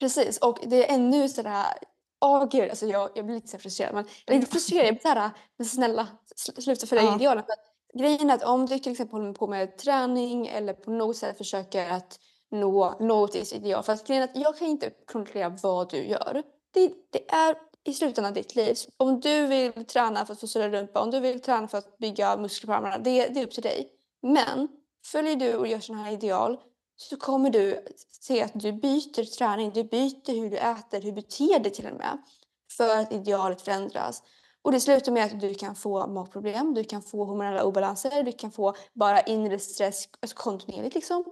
Precis, 0.00 0.38
och 0.38 0.58
det 0.66 0.88
är 0.90 0.94
ännu 0.94 1.28
sådär 1.28 1.64
Åh 2.20 2.48
gud, 2.52 2.70
alltså 2.70 2.86
jag, 2.86 3.10
jag 3.14 3.24
blir 3.26 3.34
lite 3.34 3.58
frustrerad. 3.58 3.94
Men, 3.94 4.04
eller 4.26 4.36
inte 4.38 4.50
frustrerad, 4.52 4.86
jag 4.86 4.94
blir 4.94 5.02
såhär, 5.02 5.30
men 5.58 5.66
snälla 5.66 6.08
sl- 6.36 6.60
sluta 6.60 6.86
följa 6.86 7.04
Ja. 7.04 7.16
idealen. 7.16 7.44
Grejen 7.98 8.30
är 8.30 8.34
att 8.34 8.42
om 8.42 8.66
du 8.66 8.78
till 8.78 8.92
exempel 8.92 9.20
håller 9.20 9.32
på 9.32 9.46
med 9.46 9.76
träning 9.78 10.46
eller 10.46 10.72
på 10.72 10.90
något 10.90 11.16
sätt 11.16 11.38
försöker 11.38 11.90
att 11.90 12.18
nå 12.50 12.96
något 13.00 13.34
i 13.34 13.44
sitt 13.44 13.58
ideal. 13.58 13.82
För 13.82 13.92
att 13.92 14.06
grejen 14.06 14.22
är 14.22 14.28
att 14.28 14.36
jag 14.36 14.58
kan 14.58 14.68
inte 14.68 14.90
kontrollera 15.06 15.56
vad 15.62 15.90
du 15.90 16.06
gör. 16.06 16.42
Det, 16.74 16.92
det 17.10 17.30
är 17.30 17.56
i 17.84 17.92
slutändan 17.92 18.34
ditt 18.34 18.54
liv. 18.54 18.76
Om 18.96 19.20
du 19.20 19.46
vill 19.46 19.86
träna 19.86 20.26
för 20.26 20.32
att 20.32 20.40
få 20.40 20.46
större 20.46 20.80
rumpa, 20.80 21.00
om 21.00 21.10
du 21.10 21.20
vill 21.20 21.40
träna 21.40 21.68
för 21.68 21.78
att 21.78 21.98
bygga 21.98 22.36
muskler 22.36 22.66
på 22.66 22.74
armarna, 22.74 22.98
det, 22.98 23.28
det 23.28 23.40
är 23.40 23.44
upp 23.46 23.52
till 23.52 23.62
dig. 23.62 23.90
Men 24.22 24.68
följer 25.04 25.36
du 25.36 25.56
och 25.56 25.66
gör 25.66 25.80
sådana 25.80 26.04
här 26.04 26.12
ideal 26.12 26.58
så 26.96 27.16
kommer 27.16 27.50
du 27.50 27.86
se 28.20 28.42
att 28.42 28.52
du 28.54 28.72
byter 28.72 29.24
träning, 29.38 29.70
du 29.72 29.84
byter 29.84 30.40
hur 30.40 30.50
du 30.50 30.56
äter, 30.56 31.00
hur 31.00 31.12
du 31.12 31.12
beter 31.12 31.58
dig 31.58 31.72
till 31.72 31.86
och 31.86 31.96
med. 31.96 32.18
För 32.76 32.96
att 32.96 33.12
idealet 33.12 33.62
förändras. 33.62 34.22
Och 34.64 34.72
det 34.72 34.80
slutar 34.80 35.12
med 35.12 35.24
att 35.24 35.40
du 35.40 35.54
kan 35.54 35.74
få 35.74 36.06
magproblem, 36.06 36.74
du 36.74 36.84
kan 36.84 37.02
få 37.02 37.24
hormonella 37.24 37.64
obalanser, 37.64 38.22
du 38.22 38.32
kan 38.32 38.52
få 38.52 38.74
bara 38.92 39.20
inre 39.20 39.58
stress 39.58 40.08
alltså 40.20 40.36
kontinuerligt 40.36 40.94
liksom. 40.94 41.24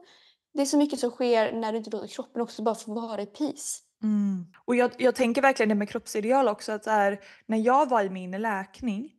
Det 0.54 0.62
är 0.62 0.66
så 0.66 0.78
mycket 0.78 1.00
som 1.00 1.10
sker 1.10 1.52
när 1.52 1.72
du 1.72 1.78
inte 1.78 1.90
låter 1.90 2.08
kroppen 2.08 2.42
också 2.42 2.62
bara 2.62 2.74
få 2.74 2.94
vara 2.94 3.22
i 3.22 3.26
peace. 3.26 3.82
Mm. 4.02 4.46
Och 4.64 4.76
jag, 4.76 4.90
jag 4.98 5.14
tänker 5.14 5.42
verkligen 5.42 5.68
det 5.68 5.74
med 5.74 5.88
kroppsideal 5.88 6.48
också 6.48 6.72
att 6.72 6.86
här, 6.86 7.20
när 7.46 7.58
jag 7.58 7.88
var 7.88 8.02
i 8.02 8.10
min 8.10 8.30
läkning, 8.30 9.10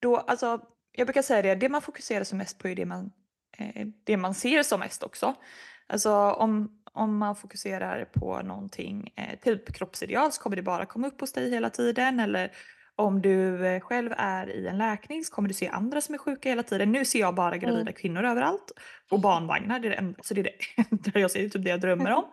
då, 0.00 0.16
alltså, 0.16 0.60
jag 0.92 1.06
brukar 1.06 1.22
säga 1.22 1.42
det, 1.42 1.54
det 1.54 1.68
man 1.68 1.82
fokuserar 1.82 2.24
som 2.24 2.38
mest 2.38 2.58
på 2.58 2.68
är 2.68 2.74
det 2.74 2.86
man, 2.86 3.10
eh, 3.58 3.86
det 4.04 4.16
man 4.16 4.34
ser 4.34 4.62
som 4.62 4.80
mest 4.80 5.02
också. 5.02 5.34
Alltså 5.86 6.12
om, 6.14 6.80
om 6.92 7.18
man 7.18 7.36
fokuserar 7.36 8.04
på 8.04 8.42
någonting, 8.42 9.12
eh, 9.16 9.38
typ 9.38 9.72
kroppsideal, 9.72 10.32
så 10.32 10.42
kommer 10.42 10.56
det 10.56 10.62
bara 10.62 10.86
komma 10.86 11.06
upp 11.06 11.20
hos 11.20 11.32
dig 11.32 11.50
hela 11.50 11.70
tiden. 11.70 12.20
Eller 12.20 12.52
om 12.98 13.22
du 13.22 13.66
eh, 13.66 13.80
själv 13.80 14.12
är 14.16 14.50
i 14.50 14.66
en 14.66 14.78
läkning 14.78 15.24
så 15.24 15.32
kommer 15.34 15.48
du 15.48 15.54
se 15.54 15.68
andra 15.68 16.00
som 16.00 16.14
är 16.14 16.18
sjuka 16.18 16.48
hela 16.48 16.62
tiden. 16.62 16.92
Nu 16.92 17.04
ser 17.04 17.18
jag 17.20 17.34
bara 17.34 17.56
gravida 17.56 17.80
Mm. 17.80 17.92
kvinnor 17.92 18.24
överallt 18.24 18.72
och 19.10 19.20
barnvagnar. 19.20 19.78
Det 19.80 19.88
är 19.88 19.90
det 19.90 19.96
enda, 19.96 20.18
så 20.22 20.34
det 20.34 20.40
är 20.40 20.44
det 20.44 20.84
enda 20.90 21.20
jag 21.20 21.30
ser, 21.30 21.48
typ 21.48 21.64
det 21.64 21.70
jag 21.70 21.80
drömmer 21.80 22.10
om. 22.14 22.24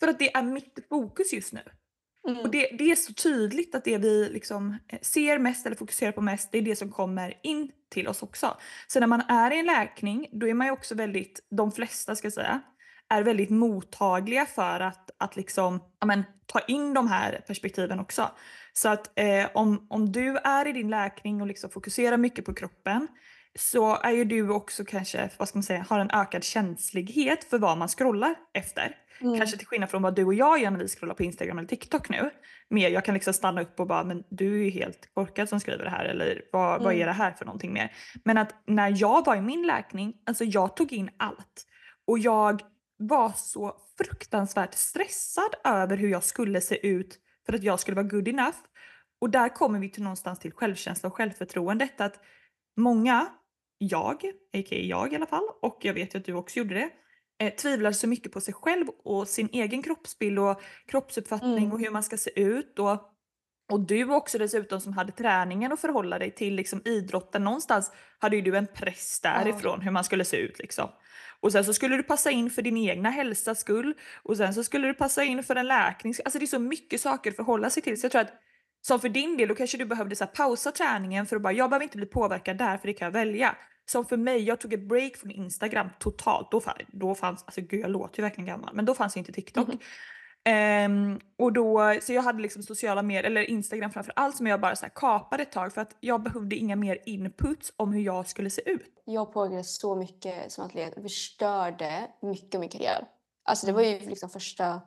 För 0.00 0.08
att 0.08 0.18
det 0.18 0.34
är 0.36 0.42
mitt 0.42 0.78
fokus 0.88 1.32
just 1.32 1.52
nu. 1.52 1.60
Och 2.22 2.30
Mm. 2.30 2.50
det, 2.50 2.68
det 2.78 2.90
är 2.90 2.94
så 2.96 3.12
tydligt 3.12 3.74
att 3.74 3.84
det 3.84 3.98
vi 3.98 4.28
liksom 4.32 4.78
eh, 4.88 4.98
ser 5.02 5.38
mest 5.38 5.66
eller 5.66 5.76
fokuserar 5.76 6.12
på 6.12 6.20
mest, 6.20 6.52
det 6.52 6.58
är 6.58 6.62
det 6.62 6.76
som 6.76 6.90
kommer 6.92 7.34
in 7.42 7.70
till 7.90 8.08
oss 8.08 8.22
också. 8.22 8.56
Så 8.86 9.00
när 9.00 9.06
man 9.06 9.20
är 9.28 9.50
i 9.50 9.58
en 9.58 9.66
läkning, 9.66 10.26
då 10.32 10.48
är 10.48 10.54
man 10.54 10.66
ju 10.66 10.72
också 10.72 10.94
väldigt, 10.94 11.46
de 11.50 11.72
flesta 11.72 12.16
ska 12.16 12.26
jag 12.26 12.32
säga, 12.32 12.60
är 13.08 13.22
väldigt 13.22 13.50
mottagliga 13.50 14.46
för 14.46 14.80
att, 14.80 15.10
att 15.18 15.36
liksom, 15.36 15.80
ja, 16.00 16.06
men, 16.06 16.24
ta 16.46 16.60
in 16.60 16.94
de 16.94 17.08
här 17.08 17.44
perspektiven 17.46 18.00
också. 18.00 18.30
Så 18.72 18.88
att 18.88 19.18
eh, 19.18 19.46
om, 19.54 19.86
om 19.90 20.12
du 20.12 20.36
är 20.36 20.66
i 20.68 20.72
din 20.72 20.90
läkning 20.90 21.40
och 21.40 21.46
liksom 21.46 21.70
fokuserar 21.70 22.16
mycket 22.16 22.44
på 22.44 22.54
kroppen 22.54 23.08
så 23.58 23.96
är 23.96 24.10
ju 24.10 24.24
du 24.24 24.50
också 24.50 24.84
kanske, 24.84 25.30
vad 25.38 25.48
ska 25.48 25.58
man 25.58 25.62
säga, 25.62 25.86
har 25.88 26.00
en 26.00 26.10
ökad 26.10 26.44
känslighet 26.44 27.44
för 27.44 27.58
vad 27.58 27.78
man 27.78 27.88
scrollar 27.88 28.34
efter. 28.54 28.96
Mm. 29.20 29.38
Kanske 29.38 29.58
till 29.58 29.66
skillnad 29.66 29.90
från 29.90 30.02
vad 30.02 30.14
du 30.14 30.24
och 30.24 30.34
jag 30.34 30.60
gör 30.60 30.70
när 30.70 30.78
vi 30.78 30.88
scrollar 30.88 31.14
på 31.14 31.22
Instagram 31.22 31.58
eller 31.58 31.68
TikTok 31.68 32.08
nu. 32.08 32.30
Mer, 32.70 32.90
jag 32.90 33.04
kan 33.04 33.14
liksom 33.14 33.32
stanna 33.34 33.60
upp 33.60 33.80
och 33.80 33.86
bara, 33.86 34.04
men 34.04 34.24
du 34.30 34.60
är 34.60 34.64
ju 34.64 34.70
helt 34.70 35.14
korkad 35.14 35.48
som 35.48 35.60
skriver 35.60 35.84
det 35.84 35.90
här 35.90 36.04
eller 36.04 36.42
vad, 36.52 36.82
vad 36.82 36.92
är 36.92 36.96
Mm. 36.96 37.06
det 37.06 37.12
här 37.12 37.32
för 37.32 37.44
någonting 37.44 37.72
mer? 37.72 37.92
Men 38.24 38.38
att 38.38 38.54
när 38.66 38.94
jag 39.00 39.26
var 39.26 39.36
i 39.36 39.40
min 39.40 39.66
läkning, 39.66 40.14
alltså 40.26 40.44
jag 40.44 40.76
tog 40.76 40.92
in 40.92 41.10
allt. 41.16 41.66
Och 42.06 42.18
jag 42.18 42.62
var 42.98 43.32
så 43.36 43.76
fruktansvärt 43.98 44.74
stressad 44.74 45.54
över 45.64 45.96
hur 45.96 46.08
jag 46.08 46.24
skulle 46.24 46.60
se 46.60 46.86
ut 46.86 47.18
för 47.48 47.56
att 47.56 47.62
jag 47.62 47.80
skulle 47.80 47.94
vara 47.94 48.06
good 48.06 48.28
enough. 48.28 48.56
Och 49.20 49.30
där 49.30 49.48
kommer 49.48 49.78
vi 49.78 49.90
till 49.90 50.02
någonstans 50.02 50.38
till 50.38 50.52
självkänsla 50.52 51.08
och 51.08 51.14
självförtroendet 51.16 52.00
att 52.00 52.20
många, 52.76 53.28
jag, 53.78 54.14
a.k.a. 54.54 54.76
jag 54.76 55.12
i 55.12 55.16
alla 55.16 55.26
fall, 55.26 55.44
och 55.62 55.78
jag 55.82 55.94
vet 55.94 56.14
ju 56.14 56.18
att 56.18 56.24
du 56.24 56.34
också 56.34 56.58
gjorde 56.58 56.74
det, 56.74 56.90
eh, 57.44 57.54
tvivlar 57.54 57.92
så 57.92 58.08
mycket 58.08 58.32
på 58.32 58.40
sig 58.40 58.54
själv 58.54 58.86
och 59.04 59.28
sin 59.28 59.48
egen 59.52 59.82
kroppsbild 59.82 60.38
och 60.38 60.62
kroppsuppfattning 60.86 61.58
Mm. 61.58 61.72
och 61.72 61.80
hur 61.80 61.90
man 61.90 62.02
ska 62.02 62.16
se 62.16 62.40
ut. 62.40 62.78
Och, 62.78 63.17
och 63.70 63.80
du 63.80 64.04
också 64.04 64.38
dessutom 64.38 64.80
som 64.80 64.92
hade 64.92 65.12
träningen 65.12 65.72
att 65.72 65.80
förhålla 65.80 66.18
dig 66.18 66.30
till 66.30 66.54
liksom 66.54 66.82
idrotten. 66.84 67.44
Någonstans 67.44 67.92
hade 68.18 68.36
ju 68.36 68.42
du 68.42 68.56
en 68.56 68.66
press 68.66 69.20
därifrån 69.22 69.80
hur 69.80 69.90
man 69.90 70.04
skulle 70.04 70.24
se 70.24 70.36
ut. 70.36 70.58
Liksom. 70.58 70.90
Och 71.40 71.52
sen 71.52 71.64
så 71.64 71.74
skulle 71.74 71.96
du 71.96 72.02
passa 72.02 72.30
in 72.30 72.50
för 72.50 72.62
din 72.62 72.76
egna 72.76 73.10
hälsas 73.10 73.60
skull. 73.60 73.94
Och 74.22 74.36
sen 74.36 74.54
så 74.54 74.64
skulle 74.64 74.86
du 74.86 74.94
passa 74.94 75.24
in 75.24 75.42
för 75.42 75.56
en 75.56 75.66
läkning. 75.66 76.14
Alltså 76.24 76.38
det 76.38 76.44
är 76.44 76.46
så 76.46 76.58
mycket 76.58 77.00
saker 77.00 77.30
att 77.30 77.36
förhålla 77.36 77.70
sig 77.70 77.82
till. 77.82 78.00
Så 78.00 78.04
jag 78.04 78.12
tror 78.12 78.22
att 78.22 78.32
som 78.80 79.00
för 79.00 79.08
din 79.08 79.36
del, 79.36 79.48
då 79.48 79.54
kanske 79.54 79.78
du 79.78 79.84
behövde 79.84 80.16
så 80.16 80.24
här, 80.24 80.30
pausa 80.30 80.72
träningen 80.72 81.26
för 81.26 81.36
att 81.36 81.42
bara, 81.42 81.52
jag 81.52 81.70
behöver 81.70 81.84
inte 81.84 81.96
bli 81.96 82.06
påverkad 82.06 82.58
där 82.58 82.78
för 82.78 82.86
det 82.86 82.92
kan 82.92 83.06
jag 83.06 83.12
välja. 83.12 83.56
Som 83.86 84.04
för 84.04 84.16
mig, 84.16 84.42
jag 84.42 84.60
tog 84.60 84.72
ett 84.72 84.88
break 84.88 85.16
från 85.16 85.30
Instagram 85.30 85.88
totalt. 85.98 86.50
Då, 86.50 86.62
då 86.88 87.14
fanns, 87.14 87.44
alltså 87.44 87.60
gud 87.60 87.80
jag 87.80 87.90
låter 87.90 88.18
ju 88.18 88.22
verkligen 88.22 88.46
gammal, 88.46 88.74
men 88.74 88.84
då 88.84 88.94
fanns 88.94 89.16
ju 89.16 89.18
inte 89.18 89.32
TikTok. 89.32 89.68
Mhm. 89.68 89.78
Ehm, 90.48 91.20
och 91.38 91.52
då, 91.52 91.94
så 92.02 92.12
jag 92.12 92.22
hade 92.22 92.42
liksom 92.42 92.62
sociala 92.62 93.02
medier, 93.02 93.24
eller 93.24 93.50
Instagram 93.50 93.90
framför 93.90 94.12
allt, 94.16 94.36
som 94.36 94.46
jag 94.46 94.60
bara 94.60 94.76
så 94.76 94.86
här 94.86 94.92
kapade 94.94 95.42
ett 95.42 95.52
tag 95.52 95.72
för 95.72 95.80
att 95.80 95.96
jag 96.00 96.22
behövde 96.22 96.56
inga 96.56 96.76
mer 96.76 96.98
inputs 97.06 97.72
om 97.76 97.92
hur 97.92 98.00
jag 98.00 98.28
skulle 98.28 98.50
se 98.50 98.70
ut. 98.70 99.02
Jag 99.04 99.32
påverkades 99.32 99.76
så 99.76 99.96
mycket 99.96 100.52
som 100.52 100.64
atlet 100.64 100.96
och 100.96 101.02
förstörde 101.02 102.10
mycket 102.22 102.54
av 102.54 102.60
min 102.60 102.68
karriär. 102.70 103.08
Alltså 103.44 103.66
det 103.66 103.72
var 103.72 103.82
ju 103.82 103.98
liksom 103.98 104.30
första, 104.30 104.80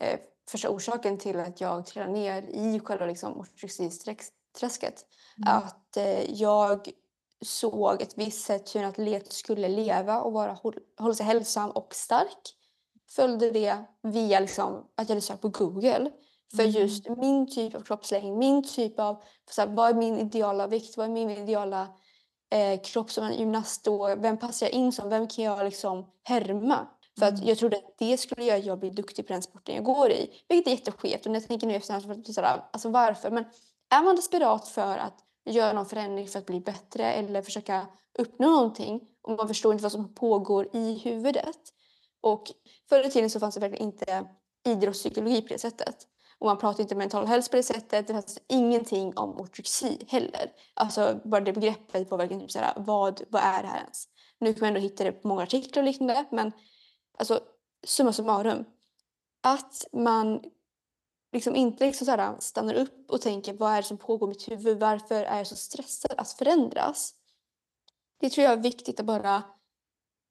eh, 0.00 0.18
första 0.50 0.70
orsaken 0.70 1.18
till 1.18 1.40
att 1.40 1.60
jag 1.60 1.86
trillade 1.86 2.12
ner 2.12 2.42
i 2.42 2.80
själva 2.80 3.06
liksom 3.06 3.38
ortodoxiträsket. 3.38 5.06
Mm. 5.38 5.56
Att 5.56 5.96
eh, 5.96 6.34
jag 6.34 6.88
såg 7.40 8.02
ett 8.02 8.18
visst 8.18 8.46
sätt 8.46 8.74
hur 8.74 8.82
en 8.82 8.88
atlet 8.88 9.32
skulle 9.32 9.68
leva 9.68 10.20
och 10.20 10.32
vara, 10.32 10.52
håll, 10.52 10.74
hålla 10.98 11.14
sig 11.14 11.26
hälsam 11.26 11.70
och 11.70 11.94
stark. 11.94 12.57
Följde 13.10 13.50
det 13.50 13.84
via 14.02 14.40
liksom, 14.40 14.74
att 14.76 14.84
jag 14.96 15.06
hade 15.08 15.20
sökt 15.20 15.42
på 15.42 15.48
Google. 15.48 16.10
För 16.56 16.62
Mm. 16.62 16.74
just 16.74 17.08
min 17.08 17.50
typ 17.50 17.74
av 17.74 17.80
kroppslängd, 17.80 18.38
min 18.38 18.62
typ 18.64 19.00
av, 19.00 19.22
så 19.50 19.60
här, 19.60 19.68
vad 19.68 19.90
är 19.90 19.94
min 19.94 20.18
ideala 20.18 20.66
vikt, 20.66 20.96
vad 20.96 21.06
är 21.06 21.10
min 21.10 21.30
ideala 21.30 21.88
eh, 22.50 22.80
kropp 22.80 23.10
som 23.10 23.24
en 23.24 23.34
gymnast 23.38 23.84
då? 23.84 24.14
Vem 24.18 24.38
passar 24.38 24.66
jag 24.66 24.72
in 24.72 24.92
som? 24.92 25.08
Vem 25.08 25.28
kan 25.28 25.44
jag 25.44 25.64
liksom 25.64 26.06
härma? 26.24 26.86
För 27.18 27.26
att 27.26 27.34
Mm. 27.34 27.46
jag 27.48 27.58
trodde 27.58 27.76
att 27.76 27.94
det 27.98 28.16
skulle 28.16 28.44
göra 28.44 28.58
att 28.58 28.64
jag 28.64 28.78
blir 28.78 28.90
duktig 28.90 29.26
på 29.26 29.32
den 29.32 29.42
sporten 29.42 29.74
jag 29.74 29.84
går 29.84 30.10
i. 30.10 30.30
Vilket 30.48 30.66
är 30.66 30.70
jätteskevt. 30.76 31.26
Och 31.26 31.32
när 31.32 31.40
jag 31.40 31.48
tänker 31.48 31.66
nu 31.66 31.74
efterhand 31.74 32.02
så 32.02 32.08
blir 32.08 32.34
det 32.42 32.62
alltså 32.72 32.88
varför? 32.88 33.30
Men 33.30 33.44
är 33.90 34.02
man 34.04 34.16
desperat 34.16 34.68
för 34.68 34.96
att 34.98 35.14
göra 35.44 35.72
någon 35.72 35.86
förändring 35.86 36.28
för 36.28 36.38
att 36.38 36.46
bli 36.46 36.60
bättre 36.60 37.12
eller 37.12 37.42
försöka 37.42 37.86
uppnå 38.18 38.50
någonting 38.50 39.00
och 39.22 39.32
man 39.36 39.48
förstår 39.48 39.72
inte 39.72 39.82
vad 39.82 39.92
som 39.92 40.14
pågår 40.14 40.76
i 40.76 40.98
huvudet. 40.98 41.58
Och 42.20 42.44
förr 42.88 43.06
i 43.06 43.10
tiden 43.10 43.30
så 43.30 43.40
fanns 43.40 43.54
det 43.54 43.60
verkligen 43.60 43.86
inte 43.86 44.28
idrottspsykologi 44.66 45.42
på 45.42 45.48
det 45.48 45.58
sättet. 45.58 46.06
Och 46.38 46.46
man 46.46 46.58
pratade 46.58 46.82
inte 46.82 46.94
mental 46.94 47.26
hälsa 47.26 47.50
på 47.50 47.56
det 47.56 47.62
sättet. 47.62 48.06
Det 48.06 48.12
fanns 48.12 48.38
ingenting 48.48 49.16
om 49.16 49.40
ortodoxi 49.40 50.06
heller. 50.08 50.52
Alltså 50.74 51.20
bara 51.24 51.40
det 51.40 51.52
begreppet 51.52 52.10
var 52.10 52.18
verkligen 52.18 52.40
typ 52.40 52.50
såhär, 52.50 52.72
vad, 52.76 53.22
vad 53.28 53.42
är 53.42 53.62
det 53.62 53.68
här 53.68 53.80
ens? 53.80 54.08
Nu 54.38 54.54
kan 54.54 54.60
man 54.60 54.68
ändå 54.68 54.80
hitta 54.80 55.04
det 55.04 55.12
på 55.12 55.28
många 55.28 55.42
artiklar 55.42 55.82
och 55.82 55.86
liknande. 55.86 56.24
Men 56.30 56.52
alltså 57.18 57.40
summa 57.86 58.12
summarum. 58.12 58.64
Att 59.42 59.86
man 59.92 60.42
liksom 61.32 61.56
inte 61.56 61.86
liksom 61.86 62.04
såhär, 62.04 62.36
stannar 62.40 62.74
upp 62.74 63.10
och 63.10 63.20
tänker 63.20 63.54
vad 63.54 63.72
är 63.72 63.76
det 63.76 63.88
som 63.88 63.98
pågår 63.98 64.28
i 64.28 64.30
mitt 64.30 64.48
huvud? 64.48 64.80
Varför 64.80 65.24
är 65.24 65.38
jag 65.38 65.46
så 65.46 65.56
stressad 65.56 66.14
att 66.16 66.32
förändras? 66.32 67.14
Det 68.20 68.30
tror 68.30 68.44
jag 68.44 68.52
är 68.52 68.62
viktigt 68.62 69.00
att 69.00 69.06
bara, 69.06 69.42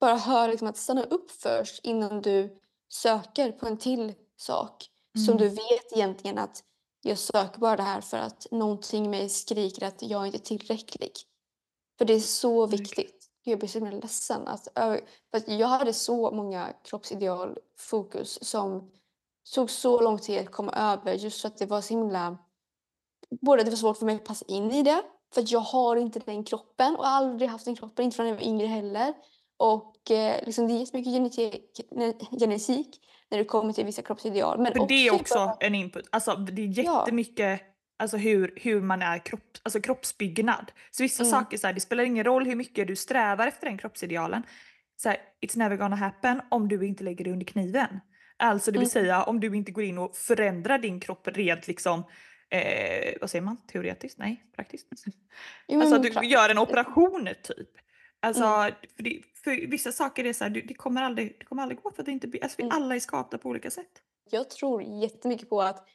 bara 0.00 0.16
höra 0.16 0.46
liksom, 0.46 0.68
att 0.68 0.76
stanna 0.76 1.02
upp 1.02 1.30
först 1.30 1.80
innan 1.84 2.22
du 2.22 2.58
söker 2.88 3.52
på 3.52 3.66
en 3.66 3.78
till 3.78 4.14
sak 4.36 4.90
som 5.26 5.36
Mm. 5.36 5.38
du 5.38 5.48
vet 5.48 5.92
egentligen 5.92 6.38
att 6.38 6.64
jag 7.02 7.18
söker 7.18 7.58
bara 7.60 7.76
det 7.76 7.82
här 7.82 8.00
för 8.00 8.16
att 8.18 8.46
någonting 8.50 9.06
i 9.06 9.08
mig 9.08 9.28
skriker 9.28 9.86
att 9.86 10.02
jag 10.02 10.26
inte 10.26 10.38
är 10.38 10.58
tillräcklig. 10.58 11.12
För 11.98 12.04
det 12.04 12.14
är 12.14 12.20
så 12.20 12.66
viktigt. 12.66 13.30
Jag 13.44 13.58
blir 13.58 13.68
så 13.68 13.78
himla 13.78 13.96
ledsen. 13.96 14.48
Att, 14.48 14.68
för 15.30 15.50
jag 15.50 15.68
hade 15.68 15.92
så 15.92 16.30
många 16.30 16.72
kroppsidealfokus 16.84 18.38
som 18.44 18.90
tog 19.54 19.70
så 19.70 20.00
lång 20.00 20.18
tid 20.18 20.40
att 20.40 20.52
komma 20.52 20.72
över 20.72 21.14
just 21.14 21.40
för 21.40 21.48
att 21.48 21.56
det 21.56 21.66
var 21.66 21.80
så 21.80 21.94
himla... 21.94 22.38
Både 23.40 23.62
det 23.62 23.70
var 23.70 23.76
svårt 23.76 23.98
för 23.98 24.06
mig 24.06 24.16
att 24.16 24.24
passa 24.24 24.44
in 24.48 24.70
i 24.70 24.82
det, 24.82 25.02
för 25.34 25.44
jag 25.46 25.60
har 25.60 25.96
inte 25.96 26.18
den 26.18 26.44
kroppen 26.44 26.96
och 26.96 27.06
aldrig 27.06 27.50
haft 27.50 27.64
den 27.64 27.76
kroppen, 27.76 28.04
inte 28.04 28.16
från 28.16 28.26
jag 28.26 28.34
var 28.34 28.42
yngre 28.42 28.66
heller. 28.66 29.14
Och 29.58 30.10
eh, 30.10 30.44
liksom, 30.46 30.68
det 30.68 30.74
är 30.74 30.78
jättemycket 30.78 31.12
genetik, 31.12 31.80
ne- 31.90 32.38
genetik 32.40 32.88
när 33.30 33.38
det 33.38 33.44
kommer 33.44 33.72
till 33.72 33.84
vissa 33.84 34.02
kroppsideal. 34.02 34.58
Men 34.58 34.72
För 34.72 34.86
det 34.88 34.94
är 34.94 35.10
bara- 35.10 35.20
också 35.20 35.56
en 35.60 35.74
input. 35.74 36.08
Alltså 36.12 36.34
det 36.36 36.62
är 36.62 36.84
Ja. 36.84 37.00
jättemycket 37.00 37.60
alltså, 37.98 38.16
hur, 38.16 38.52
hur 38.56 38.80
man 38.80 39.02
är 39.02 39.18
kropp, 39.18 39.42
alltså, 39.62 39.80
kroppsbyggnad. 39.80 40.72
Så 40.90 41.02
vissa 41.02 41.22
Mm. 41.22 41.30
saker, 41.30 41.58
så 41.58 41.66
här, 41.66 41.74
det 41.74 41.80
spelar 41.80 42.04
ingen 42.04 42.24
roll 42.24 42.46
hur 42.46 42.56
mycket 42.56 42.86
du 42.88 42.96
strävar 42.96 43.46
efter 43.46 43.66
den 43.66 43.78
kroppsidealen. 43.78 44.42
Så 44.96 45.08
här, 45.08 45.18
it's 45.46 45.58
never 45.58 45.76
gonna 45.76 45.96
happen 45.96 46.40
om 46.50 46.68
du 46.68 46.86
inte 46.86 47.04
lägger 47.04 47.24
dig 47.24 47.32
under 47.32 47.46
kniven. 47.46 48.00
Alltså 48.36 48.70
det 48.70 48.78
vill 48.78 48.88
Mm. 48.88 49.04
säga 49.04 49.22
om 49.22 49.40
du 49.40 49.56
inte 49.56 49.72
går 49.72 49.84
in 49.84 49.98
och 49.98 50.16
förändrar 50.16 50.78
din 50.78 51.00
kropp 51.00 51.28
rent 51.28 51.68
liksom, 51.68 52.04
eh, 52.50 53.14
vad 53.20 53.30
säger 53.30 53.42
man, 53.44 53.56
teoretiskt? 53.66 54.18
Nej, 54.18 54.42
praktiskt? 54.56 54.86
Jo, 55.68 55.80
Alltså 55.80 55.96
att 55.96 56.02
du 56.02 56.10
pra- 56.10 56.22
gör 56.24 56.48
en 56.48 56.58
operation 56.58 57.28
typ. 57.42 57.68
Alltså, 58.20 58.44
Mm. 58.44 58.74
för, 58.96 59.02
det, 59.02 59.22
för 59.44 59.70
vissa 59.70 59.92
saker 59.92 60.24
är 60.24 60.32
så 60.32 60.44
här, 60.44 60.50
det 60.50 60.74
kommer 60.74 61.02
aldrig, 61.02 61.36
det 61.38 61.44
kommer 61.44 61.62
aldrig 61.62 61.82
gå 61.82 61.90
för 61.90 62.02
att 62.02 62.06
det 62.06 62.12
inte 62.12 62.28
blir, 62.28 62.42
alltså 62.42 62.56
vi 62.58 62.62
Mm. 62.62 62.76
alla 62.76 62.94
är 62.94 63.00
skapta 63.00 63.38
på 63.38 63.48
olika 63.48 63.70
sätt. 63.70 64.02
Jag 64.30 64.50
tror 64.50 64.82
jättemycket 64.82 65.48
på 65.50 65.62
att 65.62 65.88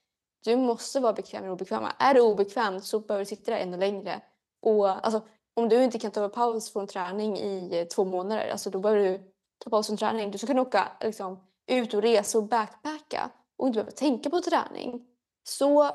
du 0.43 0.55
måste 0.55 0.99
vara 0.99 1.13
bekväm 1.13 1.41
med 1.41 1.49
det 1.49 1.53
obekväma. 1.53 1.91
Är 1.99 2.13
du 2.13 2.21
obekväm 2.21 2.81
så 2.81 2.99
behöver 2.99 3.25
du 3.25 3.29
sitta 3.29 3.51
där 3.51 3.57
ännu 3.57 3.77
längre. 3.77 4.21
Och 4.61 5.05
alltså, 5.05 5.27
om 5.53 5.69
du 5.69 5.83
inte 5.83 5.99
kan 5.99 6.11
ta 6.11 6.29
paus 6.29 6.73
från 6.73 6.87
träning 6.87 7.37
i 7.37 7.79
eh, 7.79 7.85
två 7.87 8.05
månader, 8.05 8.51
alltså, 8.51 8.69
då 8.69 8.79
behöver 8.79 9.01
du 9.03 9.31
ta 9.63 9.69
paus 9.69 9.87
från 9.87 9.97
träning. 9.97 10.31
Du 10.31 10.37
ska 10.37 10.47
kunna 10.47 10.61
åka 10.61 10.91
liksom, 11.01 11.47
ut 11.67 11.93
och 11.93 12.01
resa 12.01 12.37
och 12.37 12.43
backpacka 12.43 13.29
och 13.57 13.67
inte 13.67 13.75
behöva 13.77 13.91
tänka 13.91 14.29
på 14.29 14.39
träning. 14.41 15.07
Så 15.43 15.89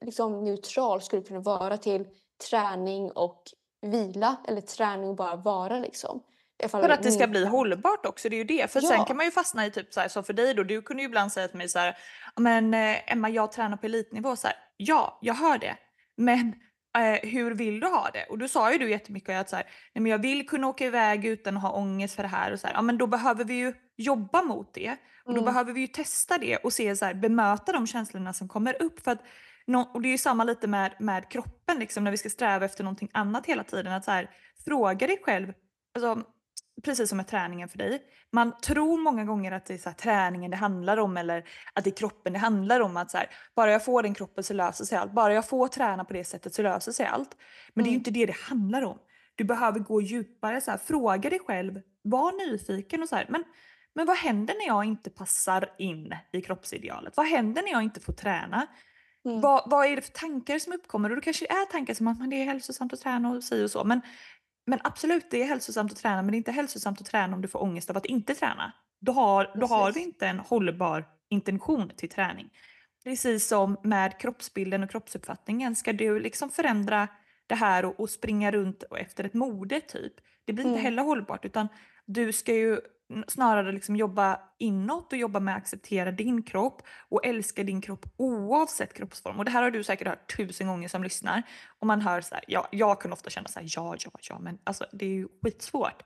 liksom, 0.00 0.44
neutral 0.44 1.02
skulle 1.02 1.22
du 1.22 1.28
kunna 1.28 1.40
vara 1.40 1.76
till 1.76 2.08
träning 2.50 3.10
och 3.12 3.42
vila 3.82 4.36
eller 4.48 4.60
träning 4.60 5.08
och 5.08 5.16
bara 5.16 5.36
vara. 5.36 5.78
Liksom. 5.78 6.22
För 6.70 6.88
att 6.88 7.02
det 7.02 7.12
ska 7.12 7.26
bli 7.26 7.46
hållbart 7.46 8.06
också, 8.06 8.28
det 8.28 8.36
är 8.36 8.38
ju 8.38 8.44
det. 8.44 8.70
För 8.72 8.80
sen 8.80 8.98
Ja. 8.98 9.04
kan 9.04 9.16
man 9.16 9.26
ju 9.26 9.32
fastna 9.32 9.66
i 9.66 9.70
typ 9.70 9.94
så 9.94 10.00
här, 10.00 10.08
som 10.08 10.24
för 10.24 10.32
dig 10.32 10.54
då, 10.54 10.62
du 10.62 10.82
kunde 10.82 11.02
ju 11.02 11.08
ibland 11.08 11.32
säga 11.32 11.48
till 11.48 11.58
mig 11.58 11.68
så 11.68 11.78
här, 11.78 11.96
men 12.36 12.74
eh, 12.74 13.12
Emma 13.12 13.28
jag 13.28 13.52
tränar 13.52 13.76
på 13.76 13.86
elitnivå 13.86 14.36
så 14.36 14.46
här, 14.46 14.56
ja 14.76 15.18
jag 15.22 15.34
hör 15.34 15.58
det, 15.58 15.76
men 16.16 16.54
eh, 16.98 17.28
hur 17.30 17.54
vill 17.54 17.80
du 17.80 17.86
ha 17.86 18.10
det? 18.12 18.24
Och 18.24 18.38
då 18.38 18.48
sa 18.48 18.72
ju 18.72 18.78
du 18.78 18.90
jättemycket 18.90 19.40
att 19.40 19.50
så 19.50 19.56
här, 19.56 19.64
nej 19.94 20.02
men 20.02 20.12
jag 20.12 20.18
vill 20.18 20.48
kunna 20.48 20.66
åka 20.68 20.86
iväg 20.86 21.24
utan 21.24 21.56
att 21.56 21.62
ha 21.62 21.70
ångest 21.72 22.14
för 22.14 22.22
det 22.22 22.28
här 22.28 22.52
och 22.52 22.60
så 22.60 22.66
här, 22.66 22.74
ja 22.74 22.82
men 22.82 22.98
då 22.98 23.06
behöver 23.06 23.44
vi 23.44 23.54
ju 23.54 23.74
jobba 23.96 24.42
mot 24.42 24.74
det 24.74 24.90
och 25.24 25.32
då 25.34 25.40
Mm. 25.40 25.44
behöver 25.44 25.72
vi 25.72 25.80
ju 25.80 25.86
testa 25.86 26.38
det 26.38 26.56
och 26.56 26.72
se 26.72 26.96
så 26.96 27.04
här, 27.04 27.14
bemöta 27.14 27.72
de 27.72 27.86
känslorna 27.86 28.32
som 28.32 28.48
kommer 28.48 28.82
upp 28.82 29.00
för 29.04 29.10
att 29.10 29.22
nå- 29.66 29.90
och 29.94 30.02
det 30.02 30.08
är 30.08 30.10
ju 30.10 30.18
samma 30.18 30.44
lite 30.44 30.66
med, 30.68 30.94
med 30.98 31.28
kroppen 31.30 31.78
liksom 31.78 32.04
när 32.04 32.10
vi 32.10 32.16
ska 32.16 32.30
sträva 32.30 32.64
efter 32.64 32.84
någonting 32.84 33.08
annat 33.12 33.46
hela 33.46 33.64
tiden 33.64 33.92
att 33.92 34.04
så 34.04 34.10
här, 34.10 34.30
fråga 34.64 35.06
dig 35.06 35.18
själv 35.22 35.52
alltså, 35.94 36.22
precis 36.84 37.08
som 37.08 37.16
med 37.16 37.26
träningen 37.28 37.68
för 37.68 37.78
dig. 37.78 38.02
Man 38.32 38.58
tror 38.60 38.98
många 38.98 39.24
gånger 39.24 39.52
att 39.52 39.66
det 39.66 39.74
är 39.74 39.78
så 39.78 39.90
träningen 39.92 40.50
det 40.50 40.56
handlar 40.56 40.96
om 40.96 41.16
eller 41.16 41.44
att 41.72 41.84
det 41.84 41.90
är 41.90 41.96
kroppen 41.96 42.32
det 42.32 42.38
handlar 42.38 42.80
om. 42.80 42.96
Att 42.96 43.10
så 43.10 43.18
här, 43.18 43.30
bara 43.56 43.72
jag 43.72 43.84
får 43.84 44.02
den 44.02 44.14
kroppen 44.14 44.44
så 44.44 44.54
löser 44.54 44.84
sig 44.84 44.98
allt. 44.98 45.12
Bara 45.12 45.34
jag 45.34 45.48
får 45.48 45.68
träna 45.68 46.04
på 46.04 46.12
det 46.12 46.24
sättet 46.24 46.54
så 46.54 46.62
löser 46.62 46.92
sig 46.92 47.06
allt. 47.06 47.36
Men 47.74 47.84
det 47.84 47.88
är 47.88 47.92
ju 47.92 47.96
Mm. 47.96 48.00
inte 48.00 48.10
det 48.10 48.26
det 48.26 48.36
handlar 48.36 48.82
om. 48.82 48.98
Du 49.34 49.44
behöver 49.44 49.78
gå 49.80 50.00
djupare. 50.00 50.60
Så 50.60 50.70
här, 50.70 50.78
fråga 50.78 51.30
dig 51.30 51.38
själv, 51.46 51.80
var 52.02 52.50
nyfiken 52.50 53.02
och 53.02 53.08
så 53.08 53.16
här. 53.16 53.26
Men, 53.28 53.44
men 53.94 54.06
vad 54.06 54.16
händer 54.16 54.54
när 54.54 54.66
jag 54.66 54.84
inte 54.84 55.10
passar 55.10 55.68
in 55.78 56.14
i 56.32 56.40
kroppsidealet? 56.42 57.16
Vad 57.16 57.26
händer 57.26 57.62
när 57.62 57.70
jag 57.70 57.82
inte 57.82 58.00
får 58.00 58.12
träna? 58.12 58.66
Mm. 59.26 59.40
Vad, 59.40 59.70
vad 59.70 59.86
är 59.86 59.96
det 59.96 60.02
för 60.02 60.12
tankar 60.12 60.58
som 60.58 60.72
uppkommer? 60.72 61.10
Och 61.10 61.16
då 61.16 61.22
kanske 61.22 61.46
det 61.46 61.52
är 61.52 61.66
tankar 61.66 61.94
som 61.94 62.08
att 62.08 62.30
det 62.30 62.36
är 62.36 62.44
hälsosamt 62.44 62.92
att 62.92 63.00
träna 63.00 63.30
och 63.30 63.44
si 63.44 63.64
och 63.64 63.70
så. 63.70 63.84
Men, 63.84 64.00
men 64.66 64.80
absolut, 64.84 65.30
det 65.30 65.42
är 65.42 65.46
hälsosamt 65.46 65.92
att 65.92 65.98
träna 65.98 66.22
men 66.22 66.30
det 66.30 66.34
är 66.34 66.38
inte 66.38 66.52
hälsosamt 66.52 67.00
att 67.00 67.06
träna 67.06 67.36
om 67.36 67.42
du 67.42 67.48
får 67.48 67.62
ångest 67.62 67.90
av 67.90 67.96
att 67.96 68.06
inte 68.06 68.34
träna. 68.34 68.72
Då 69.00 69.12
har, 69.12 69.52
då 69.60 69.66
har 69.66 69.92
vi 69.92 70.00
inte 70.00 70.26
en 70.26 70.38
hållbar 70.38 71.04
intention 71.30 71.90
till 71.96 72.08
träning. 72.08 72.50
Precis 73.04 73.48
som 73.48 73.76
med 73.82 74.20
kroppsbilden 74.20 74.82
och 74.82 74.90
kroppsuppfattningen. 74.90 75.76
Ska 75.76 75.92
du 75.92 76.20
liksom 76.20 76.50
förändra 76.50 77.08
det 77.46 77.54
här 77.54 77.84
och, 77.84 78.00
och 78.00 78.10
springa 78.10 78.50
runt 78.50 78.82
och 78.82 78.98
efter 78.98 79.24
ett 79.24 79.34
mode 79.34 79.80
typ. 79.80 80.12
Det 80.44 80.52
blir 80.52 80.64
inte 80.64 80.78
Mm. 80.78 80.84
heller 80.84 81.02
hållbart 81.02 81.44
utan 81.44 81.68
du 82.06 82.32
ska 82.32 82.54
ju 82.54 82.80
snarare 83.28 83.72
liksom 83.72 83.96
jobba 83.96 84.40
inåt 84.58 85.12
och 85.12 85.18
jobba 85.18 85.40
med 85.40 85.56
att 85.56 85.62
acceptera 85.62 86.12
din 86.12 86.42
kropp 86.42 86.82
och 87.08 87.26
älska 87.26 87.62
din 87.62 87.80
kropp 87.80 88.06
oavsett 88.16 88.94
kroppsform. 88.94 89.38
Och 89.38 89.44
det 89.44 89.50
här 89.50 89.62
har 89.62 89.70
du 89.70 89.84
säkert 89.84 90.08
hört 90.08 90.36
tusen 90.36 90.66
gånger 90.66 90.88
som 90.88 91.02
lyssnar. 91.02 91.42
Och 91.78 91.86
man 91.86 92.00
hör 92.00 92.20
så 92.20 92.34
här, 92.34 92.44
ja, 92.48 92.68
jag 92.72 93.00
kunde 93.00 93.12
ofta 93.12 93.30
känna 93.30 93.48
så 93.48 93.60
här, 93.60 93.66
ja, 93.70 93.96
ja, 93.98 94.10
ja, 94.20 94.38
men 94.38 94.58
alltså 94.64 94.86
det 94.92 95.04
är 95.04 95.10
ju 95.10 95.28
skitsvårt. 95.42 96.02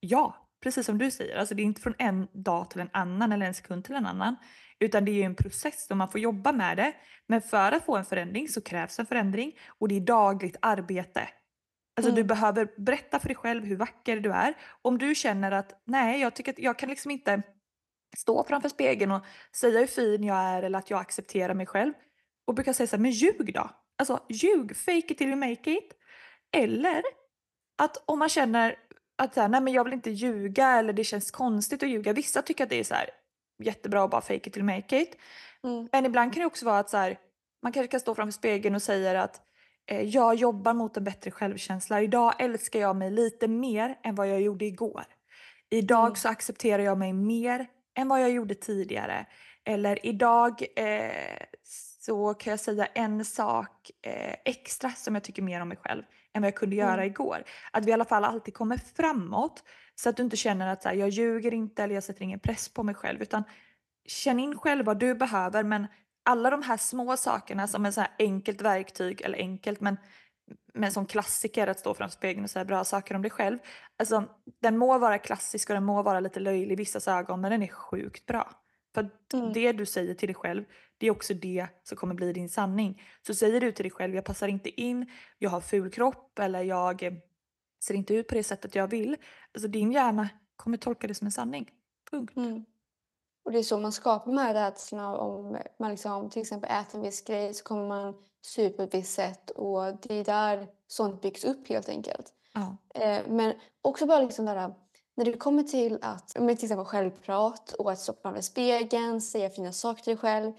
Ja, 0.00 0.48
precis 0.62 0.86
som 0.86 0.98
du 0.98 1.10
säger, 1.10 1.36
alltså 1.36 1.54
det 1.54 1.62
är 1.62 1.64
inte 1.64 1.80
från 1.80 1.94
en 1.98 2.28
dag 2.32 2.70
till 2.70 2.80
en 2.80 2.90
annan 2.92 3.32
eller 3.32 3.46
en 3.46 3.54
sekund 3.54 3.84
till 3.84 3.94
en 3.94 4.06
annan. 4.06 4.36
Utan 4.78 5.04
det 5.04 5.10
är 5.10 5.14
ju 5.14 5.22
en 5.22 5.34
process 5.34 5.86
och 5.90 5.96
man 5.96 6.08
får 6.08 6.20
jobba 6.20 6.52
med 6.52 6.76
det. 6.76 6.92
Men 7.26 7.42
för 7.42 7.72
att 7.72 7.84
få 7.84 7.96
en 7.96 8.04
förändring 8.04 8.48
så 8.48 8.60
krävs 8.60 8.98
en 8.98 9.06
förändring 9.06 9.52
och 9.68 9.88
det 9.88 9.96
är 9.96 10.00
dagligt 10.00 10.56
arbete. 10.62 11.28
Alltså 11.96 12.12
du 12.12 12.20
Mm. 12.20 12.26
behöver 12.26 12.68
berätta 12.76 13.18
för 13.18 13.28
dig 13.28 13.36
själv 13.36 13.64
hur 13.64 13.76
vacker 13.76 14.16
du 14.20 14.32
är. 14.32 14.54
Om 14.82 14.98
du 14.98 15.14
känner 15.14 15.52
att 15.52 15.82
nej, 15.84 16.20
jag 16.20 16.34
tycker 16.34 16.54
jag 16.58 16.78
kan 16.78 16.88
liksom 16.88 17.10
inte 17.10 17.42
stå 18.16 18.44
framför 18.44 18.68
spegeln 18.68 19.12
och 19.12 19.24
säga 19.56 19.78
hur 19.80 19.86
fin 19.86 20.24
jag 20.24 20.36
är 20.36 20.62
eller 20.62 20.78
att 20.78 20.90
jag 20.90 21.00
accepterar 21.00 21.54
mig 21.54 21.66
själv. 21.66 21.92
Och 22.46 22.54
brukar 22.54 22.72
säga 22.72 22.86
så 22.86 22.96
här, 22.96 23.02
men 23.02 23.10
ljug 23.10 23.54
då. 23.54 23.70
Alltså 23.98 24.20
ljug, 24.28 24.76
fake 24.76 24.98
it 25.12 25.18
till 25.18 25.28
you 25.28 25.36
make 25.36 25.70
it. 25.70 25.92
Eller 26.56 27.02
att 27.78 28.02
om 28.06 28.18
man 28.18 28.28
känner 28.28 28.76
att 29.18 29.34
så 29.34 29.40
här, 29.40 29.48
nej 29.48 29.60
men 29.60 29.72
jag 29.72 29.84
vill 29.84 29.92
inte 29.92 30.10
ljuga 30.10 30.68
eller 30.68 30.92
det 30.92 31.04
känns 31.04 31.30
konstigt 31.30 31.82
att 31.82 31.88
ljuga. 31.88 32.12
Vissa 32.12 32.42
tycker 32.42 32.64
att 32.64 32.70
det 32.70 32.80
är 32.80 32.84
så 32.84 32.94
här, 32.94 33.10
jättebra 33.62 34.04
att 34.04 34.10
bara 34.10 34.20
fake 34.20 34.34
it 34.34 34.52
till 34.52 34.62
you 34.62 34.74
make 34.76 35.00
it. 35.02 35.16
Mm. 35.64 35.88
Men 35.92 36.06
ibland 36.06 36.32
kan 36.32 36.40
det 36.40 36.46
också 36.46 36.66
vara 36.66 36.78
att 36.78 36.90
så 36.90 36.96
här, 36.96 37.18
man 37.62 37.72
kanske 37.72 37.88
kan 37.88 38.00
stå 38.00 38.14
framför 38.14 38.32
spegeln 38.32 38.74
och 38.74 38.82
säga 38.82 39.22
att 39.22 39.40
jag 39.86 40.34
jobbar 40.34 40.74
mot 40.74 40.96
en 40.96 41.04
bättre 41.04 41.30
självkänsla. 41.30 42.02
Idag 42.02 42.34
älskar 42.38 42.80
jag 42.80 42.96
mig 42.96 43.10
lite 43.10 43.48
mer 43.48 43.98
än 44.02 44.14
vad 44.14 44.28
jag 44.28 44.40
gjorde 44.40 44.64
igår. 44.64 45.04
Idag 45.70 46.04
Mm. 46.06 46.14
så 46.16 46.28
accepterar 46.28 46.82
jag 46.82 46.98
mig 46.98 47.12
mer 47.12 47.66
än 47.94 48.08
vad 48.08 48.22
jag 48.22 48.30
gjorde 48.30 48.54
tidigare. 48.54 49.26
Eller 49.64 50.06
idag 50.06 50.62
eh, 50.76 51.36
så 52.00 52.34
kan 52.34 52.50
jag 52.50 52.60
säga 52.60 52.86
en 52.86 53.24
sak 53.24 53.90
eh, 54.02 54.34
extra 54.44 54.90
som 54.90 55.14
jag 55.14 55.24
tycker 55.24 55.42
mer 55.42 55.60
om 55.60 55.68
mig 55.68 55.78
själv 55.84 56.02
än 56.34 56.42
vad 56.42 56.46
jag 56.46 56.54
kunde 56.54 56.76
göra 56.76 56.92
Mm. 56.92 57.06
igår. 57.06 57.44
Att 57.70 57.84
vi 57.84 57.90
i 57.90 57.94
alla 57.94 58.04
fall 58.04 58.24
alltid 58.24 58.54
kommer 58.54 58.76
framåt 58.96 59.62
så 59.94 60.08
att 60.08 60.16
du 60.16 60.22
inte 60.22 60.36
känner 60.36 60.68
att 60.68 60.82
så 60.82 60.88
här, 60.88 60.96
jag 60.96 61.08
ljuger 61.08 61.54
inte 61.54 61.82
eller 61.84 61.94
jag 61.94 62.04
sätter 62.04 62.22
ingen 62.22 62.40
press 62.40 62.68
på 62.68 62.82
mig 62.82 62.94
själv 62.94 63.22
utan 63.22 63.44
känn 64.06 64.40
in 64.40 64.58
själv 64.58 64.84
vad 64.86 64.98
du 64.98 65.14
behöver 65.14 65.62
men 65.62 65.86
alla 66.22 66.50
de 66.50 66.62
här 66.62 66.76
små 66.76 67.16
sakerna 67.16 67.68
som 67.68 67.86
en 67.86 67.92
så 67.92 68.04
enkelt 68.18 68.60
verktyg, 68.60 69.20
eller 69.20 69.38
enkelt 69.38 69.80
men, 69.80 69.96
men 70.74 70.92
som 70.92 71.06
klassiker 71.06 71.66
att 71.66 71.78
stå 71.78 71.94
framför 71.94 72.16
spegeln 72.16 72.44
och 72.44 72.50
säga 72.50 72.64
bra 72.64 72.84
saker 72.84 73.14
om 73.14 73.22
dig 73.22 73.30
själv. 73.30 73.58
Alltså, 73.98 74.24
den 74.60 74.78
må 74.78 74.98
vara 74.98 75.18
klassisk 75.18 75.70
och 75.70 75.74
den 75.74 75.84
må 75.84 76.02
vara 76.02 76.20
lite 76.20 76.40
löjlig 76.40 76.72
i 76.72 76.76
vissa 76.76 77.18
ögon 77.18 77.40
men 77.40 77.50
den 77.50 77.62
är 77.62 77.68
sjukt 77.68 78.26
bra. 78.26 78.50
För 78.94 79.10
Mm. 79.34 79.52
det 79.52 79.72
du 79.72 79.86
säger 79.86 80.14
till 80.14 80.28
dig 80.28 80.34
själv 80.34 80.64
det 80.98 81.06
är 81.06 81.10
också 81.10 81.34
det 81.34 81.66
som 81.82 81.96
kommer 81.96 82.14
bli 82.14 82.32
din 82.32 82.48
sanning. 82.48 83.02
Så 83.26 83.34
säger 83.34 83.60
du 83.60 83.72
till 83.72 83.82
dig 83.84 83.90
själv 83.90 84.14
jag 84.14 84.24
passar 84.24 84.48
inte 84.48 84.80
in, 84.80 85.10
jag 85.38 85.50
har 85.50 85.60
ful 85.60 85.90
kropp 85.90 86.38
eller 86.38 86.62
jag 86.62 87.20
ser 87.84 87.94
inte 87.94 88.14
ut 88.14 88.28
på 88.28 88.34
det 88.34 88.44
sättet 88.44 88.74
jag 88.74 88.88
vill. 88.88 89.16
Alltså 89.54 89.68
din 89.68 89.92
hjärna 89.92 90.28
kommer 90.56 90.76
tolka 90.76 91.06
det 91.06 91.14
som 91.14 91.26
en 91.26 91.32
sanning. 91.32 91.70
Punkt. 92.10 92.36
Mm. 92.36 92.64
Och 93.44 93.52
det 93.52 93.58
är 93.58 93.62
så 93.62 93.78
man 93.78 93.92
skapar 93.92 94.26
de 94.32 94.38
här 94.38 94.54
rädslorna 94.54 95.16
om 95.16 95.58
man 95.78 95.90
liksom 95.90 96.30
till 96.30 96.42
exempel 96.42 96.70
äter 96.70 96.98
en 96.98 97.02
viss 97.02 97.24
grej 97.24 97.54
så 97.54 97.64
kommer 97.64 97.88
man 97.88 98.14
se 98.42 98.64
ut 98.64 98.76
på 98.76 98.82
ett 98.82 98.94
visst 98.94 99.14
sätt 99.14 99.50
och 99.50 99.82
det 100.02 100.14
är 100.14 100.24
där 100.24 100.68
sånt 100.86 101.22
byggs 101.22 101.44
upp 101.44 101.68
helt 101.68 101.88
enkelt. 101.88 102.32
Ja. 102.52 102.76
Eh, 102.94 103.22
men 103.28 103.54
också 103.82 104.06
bara 104.06 104.22
liksom 104.22 104.44
där, 104.44 104.74
när 105.14 105.24
det 105.24 105.32
kommer 105.32 105.62
till 105.62 105.98
att 106.02 106.36
med 106.40 106.58
till 106.58 106.66
exempel 106.66 106.86
självprat 106.86 107.72
och 107.72 107.92
att 107.92 107.98
stå 107.98 108.12
framför 108.22 108.40
spegeln, 108.40 109.20
säga 109.20 109.50
fina 109.50 109.72
saker 109.72 110.02
till 110.02 110.10
dig 110.10 110.20
själv. 110.20 110.52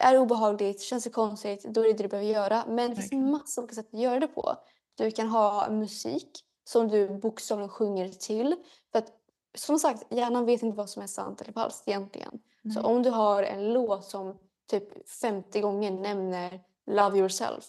Är 0.00 0.12
det 0.12 0.18
obehagligt, 0.18 0.82
känns 0.82 1.04
det 1.04 1.10
konstigt, 1.10 1.64
då 1.64 1.80
är 1.80 1.84
det 1.84 1.92
det 1.92 2.02
du 2.02 2.08
behöver 2.08 2.30
göra. 2.30 2.64
Men 2.68 2.76
det 2.76 2.96
finns 2.96 2.98
Verkligen. 2.98 3.30
massa 3.30 3.60
olika 3.60 3.74
sätt 3.74 3.94
att 3.94 4.00
göra 4.00 4.20
det 4.20 4.26
på. 4.28 4.56
Du 4.94 5.10
kan 5.10 5.28
ha 5.28 5.70
musik 5.70 6.44
som 6.64 6.88
du 6.88 7.08
bokstavligen 7.08 7.68
sjunger 7.68 8.08
till. 8.08 8.56
För 8.92 8.98
att 8.98 9.12
som 9.54 9.78
sagt, 9.78 10.12
hjärnan 10.12 10.46
vet 10.46 10.62
inte 10.62 10.76
vad 10.76 10.90
som 10.90 11.02
är 11.02 11.06
sant 11.06 11.40
eller 11.40 11.52
falskt 11.52 11.88
egentligen. 11.88 12.40
Så 12.62 12.82
Nej. 12.82 12.82
om 12.82 13.02
du 13.02 13.10
har 13.10 13.42
en 13.42 13.72
låt 13.72 14.04
som 14.04 14.38
typ 14.70 15.08
50 15.08 15.60
gånger 15.60 15.90
nämner 15.90 16.60
Love 16.86 17.18
yourself. 17.18 17.64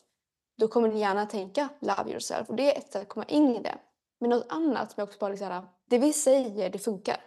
Då 0.57 0.67
kommer 0.67 0.89
din 0.89 0.97
hjärna 0.97 1.25
tänka 1.25 1.69
Love 1.79 2.11
yourself. 2.11 2.49
Och 2.49 2.55
det 2.55 2.75
är 2.75 2.77
ett 2.77 2.91
sätt 2.91 3.01
att 3.01 3.09
komma 3.09 3.25
in 3.25 3.55
i 3.55 3.61
det. 3.61 3.77
Men 4.19 4.29
något 4.29 4.45
annat 4.49 4.91
som 4.91 5.01
jag 5.01 5.07
också 5.07 5.19
bara 5.19 5.29
liksom, 5.29 5.47
så 5.49 5.67
det 5.89 5.97
vi 5.97 6.13
säger, 6.13 6.69
det 6.69 6.79
funkar. 6.79 7.17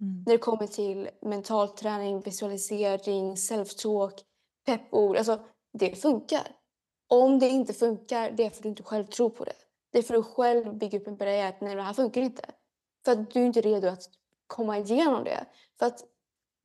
Mm. 0.00 0.22
När 0.26 0.32
det 0.32 0.38
kommer 0.38 0.66
till 0.66 1.10
mental 1.22 1.68
träning, 1.68 2.20
visualisering, 2.20 3.34
self-talk, 3.34 4.20
peppord. 4.66 5.16
Alltså, 5.16 5.40
det 5.72 5.94
funkar. 5.94 6.56
Om 7.08 7.38
det 7.38 7.48
inte 7.48 7.72
funkar, 7.72 8.30
det 8.30 8.44
är 8.44 8.50
för 8.50 8.56
att 8.56 8.62
du 8.62 8.68
inte 8.68 8.82
själv 8.82 9.04
tror 9.04 9.30
på 9.30 9.44
det. 9.44 9.56
Det 9.92 9.98
är 9.98 10.02
för 10.02 10.14
att 10.14 10.24
du 10.24 10.32
själv 10.32 10.74
bygger 10.74 11.00
upp 11.00 11.06
en 11.06 11.16
barriär 11.16 11.48
att 11.48 11.60
nej, 11.60 11.74
det 11.74 11.82
här 11.82 11.92
funkar 11.92 12.20
inte. 12.20 12.50
För 13.04 13.12
att 13.12 13.30
du 13.30 13.40
är 13.40 13.46
inte 13.46 13.60
redo 13.60 13.88
att 13.88 14.02
komma 14.46 14.78
igenom 14.78 15.24
det. 15.24 15.46
För 15.78 15.86
att 15.86 16.04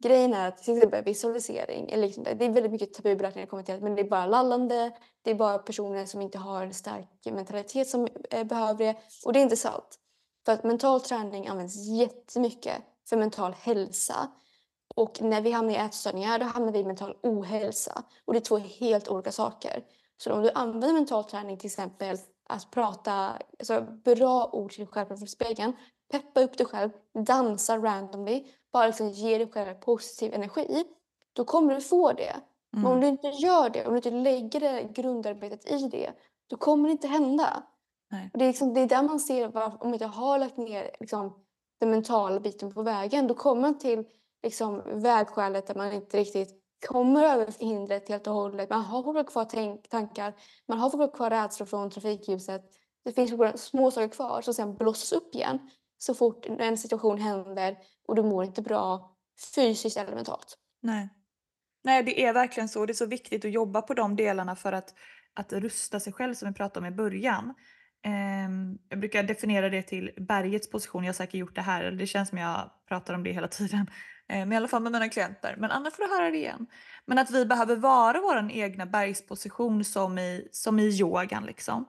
grejen 0.03 0.33
är 0.33 0.47
att 0.47 0.63
till 0.63 0.77
exempel 0.77 1.03
visualisering, 1.03 1.89
eller 1.89 2.07
liksom 2.07 2.23
det, 2.23 2.33
det 2.33 2.45
är 2.45 2.49
väldigt 2.49 2.71
mycket 2.71 2.93
tabubelagt 2.93 3.35
när 3.35 3.41
det 3.41 3.47
kommer 3.47 3.63
till 3.63 3.81
men 3.81 3.95
det 3.95 4.01
är 4.01 4.09
bara 4.09 4.25
lallande, 4.25 4.91
det 5.21 5.31
är 5.31 5.35
bara 5.35 5.57
personer 5.57 6.05
som 6.05 6.21
inte 6.21 6.37
har 6.37 6.63
en 6.63 6.73
stark 6.73 7.07
mentalitet 7.25 7.87
som 7.87 8.07
eh, 8.29 8.43
behöver 8.43 8.85
det. 8.85 8.95
Och 9.25 9.33
det 9.33 9.39
är 9.39 9.43
inte 9.43 9.57
sant. 9.57 9.99
För 10.45 10.51
att 10.51 10.63
mental 10.63 11.01
träning 11.01 11.47
används 11.47 11.75
jättemycket 11.75 12.81
för 13.09 13.17
mental 13.17 13.53
hälsa. 13.53 14.31
Och 14.95 15.21
när 15.21 15.41
vi 15.41 15.51
hamnar 15.51 15.73
i 15.73 15.77
ätstörningar 15.77 16.39
då 16.39 16.45
hamnar 16.45 16.71
vi 16.71 16.79
i 16.79 16.83
mental 16.83 17.17
ohälsa. 17.23 18.03
Och 18.25 18.33
det 18.33 18.39
är 18.39 18.41
två 18.41 18.57
helt 18.57 19.07
olika 19.07 19.31
saker. 19.31 19.83
Så 20.17 20.33
om 20.33 20.41
du 20.41 20.51
använder 20.55 20.93
mental 20.93 21.23
träning 21.23 21.57
till 21.57 21.67
exempel 21.67 22.17
att 22.49 22.71
prata 22.71 23.33
alltså, 23.59 23.81
bra 24.05 24.49
ord 24.53 24.71
till 24.71 24.79
dig 24.79 24.87
själv 24.87 25.07
framför 25.07 25.25
spegeln, 25.25 25.73
peppa 26.11 26.41
upp 26.41 26.57
dig 26.57 26.65
själv, 26.65 26.89
dansa 27.25 27.77
randomly, 27.77 28.45
bara 28.73 28.87
liksom 28.87 29.09
ge 29.09 29.37
dig 29.37 29.51
själv 29.51 29.73
positiv 29.73 30.33
energi, 30.33 30.83
då 31.33 31.45
kommer 31.45 31.75
du 31.75 31.81
få 31.81 32.13
det. 32.13 32.35
Men 32.71 32.85
om 32.85 32.91
Mm. 32.91 33.01
du 33.01 33.07
inte 33.07 33.27
gör 33.27 33.69
det, 33.69 33.85
om 33.85 33.91
du 33.91 33.97
inte 33.97 34.11
lägger 34.11 34.59
det 34.59 34.83
grundarbetet 34.83 35.71
i 35.71 35.87
det, 35.87 36.11
då 36.47 36.57
kommer 36.57 36.89
det 36.89 36.91
inte 36.91 37.07
hända. 37.07 37.63
Det, 38.33 38.43
är 38.43 38.47
liksom, 38.47 38.73
det 38.73 38.81
är 38.81 38.87
där 38.87 39.03
man 39.03 39.19
ser 39.19 39.47
var, 39.47 39.65
om 39.65 39.77
man 39.81 39.93
inte 39.93 40.05
har 40.05 40.39
lagt 40.39 40.57
ner 40.57 40.91
liksom, 40.99 41.33
den 41.79 41.89
mentala 41.91 42.39
biten 42.39 42.73
på 42.73 42.81
vägen, 42.83 43.27
då 43.27 43.33
kommer 43.33 43.61
man 43.61 43.77
till 43.79 44.03
liksom, 44.43 44.81
vägskälet 45.01 45.67
där 45.67 45.75
man 45.75 45.93
inte 45.93 46.17
riktigt 46.17 46.55
kommer 46.87 47.23
över 47.23 47.53
hindret 47.59 48.09
helt 48.09 48.27
och 48.27 48.33
hållet. 48.33 48.69
Man 48.69 48.81
har 48.81 49.03
fortfarande 49.03 49.31
kvar 49.31 49.45
tänk, 49.45 49.89
tankar, 49.89 50.33
man 50.67 50.79
har 50.79 50.89
fortfarande 50.89 51.15
kvar 51.15 51.29
rädslor 51.29 51.65
från 51.67 51.89
trafikljuset. 51.89 52.61
Det 53.05 53.11
finns 53.11 53.61
små 53.61 53.91
saker 53.91 54.07
kvar 54.07 54.41
som 54.41 54.53
sen 54.53 54.75
blossas 54.75 55.11
upp 55.11 55.35
igen 55.35 55.59
så 55.99 56.13
fort 56.13 56.45
en 56.45 56.77
situation 56.77 57.21
händer 57.21 57.77
och 58.07 58.15
du 58.15 58.23
mår 58.23 58.43
inte 58.43 58.61
bra 58.61 59.15
fysiskt 59.55 59.97
eller 59.97 60.15
mentalt. 60.15 60.57
Nej. 60.81 61.09
Nej, 61.83 62.03
det 62.03 62.25
är 62.25 62.33
verkligen 62.33 62.69
så. 62.69 62.85
Det 62.85 62.91
är 62.91 62.95
så 62.95 63.05
viktigt 63.05 63.45
att 63.45 63.51
jobba 63.51 63.81
på 63.81 63.93
de 63.93 64.15
delarna 64.15 64.55
för 64.55 64.73
att, 64.73 64.93
att 65.33 65.53
rusta 65.53 65.99
sig 65.99 66.13
själv 66.13 66.33
som 66.33 66.49
vi 66.49 66.55
pratade 66.55 66.87
om 66.87 66.93
i 66.93 66.95
början. 66.95 67.53
Ehm, 68.05 68.77
jag 68.89 68.99
brukar 68.99 69.23
definiera 69.23 69.69
det 69.69 69.81
till 69.81 70.11
bergets 70.17 70.69
position. 70.69 71.03
Jag 71.03 71.09
har 71.09 71.13
säkert 71.13 71.35
gjort 71.35 71.55
det 71.55 71.61
här, 71.61 71.91
det 71.91 72.07
känns 72.07 72.29
som 72.29 72.37
jag 72.37 72.69
pratar 72.87 73.13
om 73.13 73.23
det 73.23 73.31
hela 73.31 73.47
tiden. 73.47 73.87
Eh, 74.29 74.37
Men 74.37 74.53
i 74.53 74.55
alla 74.55 74.67
fall 74.67 74.81
med 74.81 74.91
mina 74.91 75.09
klienter. 75.09 75.55
Men 75.57 75.71
annars 75.71 75.93
får 75.93 76.03
du 76.03 76.09
höra 76.09 76.31
det 76.31 76.37
igen. 76.37 76.67
Men 77.05 77.19
att 77.19 77.31
vi 77.31 77.45
behöver 77.45 77.75
vara 77.75 78.21
vår 78.21 78.51
egna 78.51 78.85
bergsposition 78.85 79.83
som 79.83 80.17
i, 80.17 80.47
som 80.51 80.79
i 80.79 80.99
yogan. 80.99 81.45
Liksom. 81.45 81.85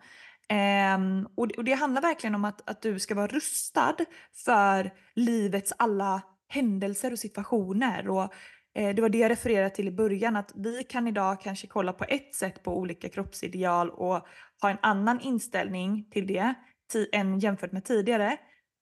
Um, 0.52 1.28
och, 1.36 1.48
det- 1.48 1.54
och 1.56 1.64
det 1.64 1.72
handlar 1.72 2.02
verkligen 2.02 2.34
om 2.34 2.44
att, 2.44 2.70
att 2.70 2.82
du 2.82 2.98
ska 2.98 3.14
vara 3.14 3.26
rustad 3.26 3.96
för 4.44 4.90
livets 5.14 5.72
alla 5.76 6.22
händelser 6.48 7.12
och 7.12 7.18
situationer. 7.18 8.08
Och, 8.08 8.32
eh, 8.74 8.94
det 8.94 9.02
var 9.02 9.08
det 9.08 9.18
jag 9.18 9.30
refererade 9.30 9.70
till 9.70 9.88
i 9.88 9.90
början, 9.90 10.36
att 10.36 10.52
vi 10.54 10.84
kan 10.84 11.08
idag 11.08 11.40
kanske 11.40 11.66
kolla 11.66 11.92
på 11.92 12.04
ett 12.08 12.34
sätt 12.34 12.62
på 12.62 12.78
olika 12.78 13.08
kroppsideal 13.08 13.90
och 13.90 14.26
ha 14.62 14.70
en 14.70 14.78
annan 14.82 15.20
inställning 15.20 16.08
till 16.10 16.26
det 16.26 16.54
ti- 16.92 17.08
än 17.12 17.38
jämfört 17.38 17.72
med 17.72 17.84
tidigare. 17.84 18.36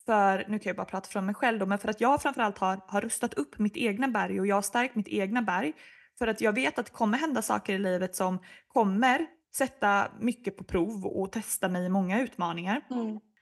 För, 0.07 0.45
nu 0.49 0.59
kan 0.59 0.71
jag 0.71 0.77
bara 0.77 0.87
prata 0.87 1.09
från 1.09 1.27
mig 1.27 1.35
själv 1.35 1.59
då, 1.59 1.67
men 1.67 1.79
för 1.79 1.89
att 1.89 2.01
jag 2.01 2.23
framförallt 2.23 2.59
har, 2.59 2.81
har 2.87 3.01
rustat 3.01 3.35
upp 3.35 3.59
mitt 3.59 3.77
egna 3.77 4.09
berg 4.09 4.41
och 4.41 4.47
jag 4.47 4.55
har 4.57 4.63
stärkt 4.63 4.95
mitt 4.95 5.09
egna 5.09 5.43
berg. 5.43 5.73
För 6.19 6.27
att 6.27 6.41
jag 6.41 6.53
vet 6.53 6.79
att 6.79 6.87
det 6.87 6.93
kommer 6.93 7.19
hända 7.19 7.43
saker 7.43 7.75
i 7.75 7.79
livet 7.79 8.17
som 8.17 8.39
kommer 8.69 9.27
sätta 9.59 10.09
mycket 10.21 10.57
på 10.57 10.65
prov 10.65 11.07
och 11.07 11.33
testa 11.33 11.69
mig 11.69 11.87
i 11.87 11.89
många 11.89 12.21
utmaningar. 12.21 12.81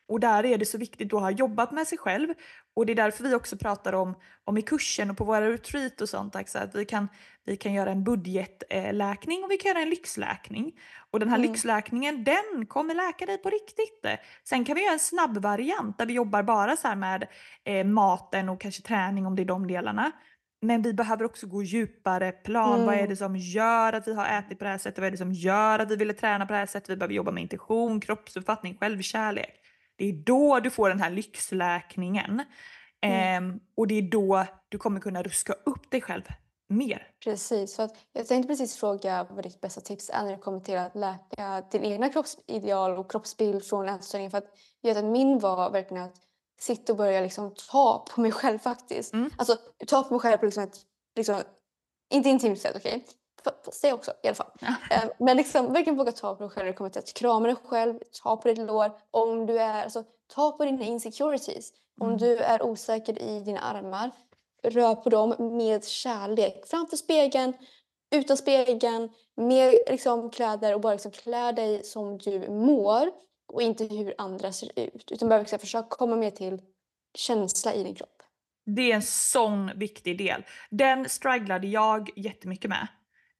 Och 0.08 0.20
där 0.20 0.44
är 0.46 0.58
det 0.58 0.66
så 0.66 0.78
viktigt 0.78 1.14
att 1.14 1.20
ha 1.20 1.30
jobbat 1.30 1.72
med 1.72 1.86
sig 1.86 1.98
själv. 1.98 2.28
Och 2.74 2.86
det 2.86 2.92
är 2.92 2.96
därför 2.96 3.24
vi 3.24 3.34
också 3.34 3.56
pratar 3.56 3.92
om, 3.92 4.14
om 4.44 4.58
i 4.58 4.62
kursen 4.62 5.10
och 5.10 5.16
på 5.16 5.24
våra 5.24 5.50
retreat 5.50 6.00
och 6.00 6.08
sånt, 6.08 6.36
att 6.36 6.74
vi 6.74 6.84
kan, 6.84 7.08
vi 7.44 7.56
kan 7.56 7.72
göra 7.72 7.90
en 7.90 8.04
budgetläkning 8.04 9.44
och 9.44 9.50
vi 9.50 9.56
kan 9.56 9.68
göra 9.68 9.82
en 9.82 9.90
lyxläkning. 9.90 10.72
Och 11.10 11.20
den 11.20 11.28
här 11.28 11.38
Mm. 11.38 11.50
lyxläkningen, 11.50 12.24
den 12.24 12.66
kommer 12.66 12.94
läka 12.94 13.26
dig 13.26 13.38
på 13.38 13.50
riktigt. 13.50 14.06
Sen 14.44 14.64
kan 14.64 14.74
vi 14.74 14.82
göra 14.82 14.92
en 14.92 14.98
snabb 14.98 15.38
variant 15.38 15.98
där 15.98 16.06
vi 16.06 16.12
jobbar 16.12 16.42
bara 16.42 16.76
så 16.76 16.94
med 16.94 17.28
eh, 17.64 17.84
maten 17.86 18.48
och 18.48 18.60
kanske 18.60 18.82
träning 18.82 19.26
om 19.26 19.36
det 19.36 19.42
är 19.42 19.46
de 19.46 19.66
delarna. 19.66 20.12
Men 20.62 20.82
vi 20.82 20.92
behöver 20.94 21.24
också 21.24 21.46
gå 21.46 21.62
djupare 21.62 22.32
plan. 22.32 22.86
Vad 22.86 22.94
är 22.94 22.98
Mm. 22.98 23.10
det 23.10 23.16
som 23.16 23.36
gör 23.36 23.92
att 23.92 24.08
vi 24.08 24.14
har 24.14 24.38
ätit 24.38 24.58
på 24.58 24.64
det 24.64 24.70
här 24.70 24.78
sättet? 24.78 24.98
Vad 24.98 25.06
är 25.06 25.10
det 25.10 25.16
som 25.16 25.32
gör 25.32 25.78
att 25.78 25.90
vi 25.90 25.96
ville 25.96 26.12
träna 26.14 26.46
på 26.46 26.52
det 26.52 26.58
här 26.58 26.66
sättet? 26.66 26.90
Vi 26.90 26.96
behöver 26.96 27.14
jobba 27.14 27.30
med 27.30 27.42
intention, 27.42 28.00
kroppsuppfattning, 28.00 28.76
självkärlek. 28.80 29.54
Det 29.96 30.04
är 30.08 30.12
då 30.12 30.60
du 30.60 30.70
får 30.70 30.88
den 30.88 31.00
här 31.00 31.10
lyxläkningen. 31.10 32.42
Mm. 33.00 33.44
Ehm, 33.50 33.60
och 33.76 33.86
det 33.86 33.94
är 33.94 34.02
då 34.10 34.44
du 34.68 34.78
kommer 34.78 35.00
kunna 35.00 35.22
ruska 35.22 35.52
upp 35.52 35.90
dig 35.90 36.00
själv 36.00 36.22
mer. 36.68 37.02
Precis, 37.24 37.76
för 37.76 37.82
att 37.82 37.94
jag 38.12 38.26
tänkte 38.26 38.48
precis 38.48 38.76
fråga 38.76 39.26
vad 39.30 39.44
ditt 39.44 39.60
bästa 39.60 39.80
tips 39.80 40.10
är 40.10 40.22
när 40.22 40.30
det 40.32 40.38
kommer 40.38 40.60
till 40.60 40.76
att 40.78 40.94
läka 40.94 41.62
din 41.70 41.84
egna 41.84 42.08
kroppsideal 42.08 42.98
och 42.98 43.10
kroppsbild 43.10 43.64
från 43.64 43.88
ätstörningen. 43.88 44.30
För 44.30 44.38
att 44.38 44.48
jag 44.80 44.94
vet 44.94 45.04
att 45.04 45.10
min 45.10 45.38
var 45.38 45.70
verkligen 45.70 46.02
att 46.04 46.16
sitta 46.58 46.92
och 46.92 46.96
börja 46.98 47.20
liksom 47.20 47.54
ta 47.70 48.04
på 48.10 48.20
mig 48.20 48.32
själv 48.32 48.58
faktiskt. 48.58 49.12
Mm. 49.12 49.30
Alltså 49.38 49.56
ta 49.86 50.02
på 50.02 50.14
mig 50.14 50.20
själv 50.20 50.38
på 50.38 50.44
liksom 50.44 50.62
ett, 50.64 50.78
liksom, 51.16 51.42
inte 52.10 52.28
intimt 52.28 52.60
sätt, 52.60 52.76
okej? 52.76 52.94
Okay? 52.94 53.52
Säg 53.72 53.92
också 53.92 54.12
i 54.22 54.26
alla 54.28 54.34
fall. 54.34 54.50
Ja. 54.60 54.74
Eh, 54.90 55.04
Men 55.18 55.36
liksom 55.36 55.72
verkligen 55.72 55.96
våga 55.96 56.12
ta 56.12 56.34
på 56.34 56.42
dig 56.42 56.50
själv 56.50 56.64
när 56.64 56.72
det 56.72 56.76
kommer 56.76 56.90
till 56.90 56.98
att 56.98 57.14
krama 57.14 57.46
dig 57.46 57.56
själv, 57.64 57.98
ta 58.22 58.36
på 58.36 58.48
ditt 58.48 58.58
lår. 58.58 58.92
Om 59.10 59.46
du 59.46 59.58
är, 59.58 59.82
alltså, 59.84 60.04
ta 60.34 60.52
på 60.52 60.64
dina 60.64 60.84
insecurities. 60.84 61.72
Om 62.00 62.06
Mm. 62.06 62.18
du 62.18 62.36
är 62.36 62.62
osäker 62.62 63.22
i 63.22 63.40
dina 63.40 63.60
armar, 63.60 64.10
rör 64.62 64.94
på 64.94 65.10
dem 65.10 65.34
med 65.38 65.84
kärlek. 65.84 66.66
Framför 66.66 66.96
spegeln, 66.96 67.52
utan 68.14 68.36
spegeln, 68.36 69.10
med 69.36 69.74
liksom, 69.90 70.30
kläder 70.30 70.74
och 70.74 70.80
bara 70.80 70.92
liksom, 70.92 71.10
klä 71.12 71.52
dig 71.52 71.84
som 71.84 72.18
du 72.18 72.50
mår 72.50 73.10
och 73.48 73.62
inte 73.62 73.84
hur 73.84 74.14
andra 74.18 74.52
ser 74.52 74.70
ut. 74.76 75.08
Utan 75.12 75.28
bara 75.28 75.40
liksom, 75.40 75.58
försök 75.58 75.88
komma 75.88 76.16
mer 76.16 76.30
till 76.30 76.62
känsla 77.14 77.74
i 77.74 77.84
din 77.84 77.94
kropp. 77.94 78.22
Det 78.66 78.90
är 78.90 78.94
en 78.94 79.02
sån 79.02 79.70
viktig 79.78 80.18
del. 80.18 80.44
Den 80.70 81.08
strugglade 81.08 81.66
jag 81.66 82.10
jättemycket 82.16 82.70
med. 82.70 82.88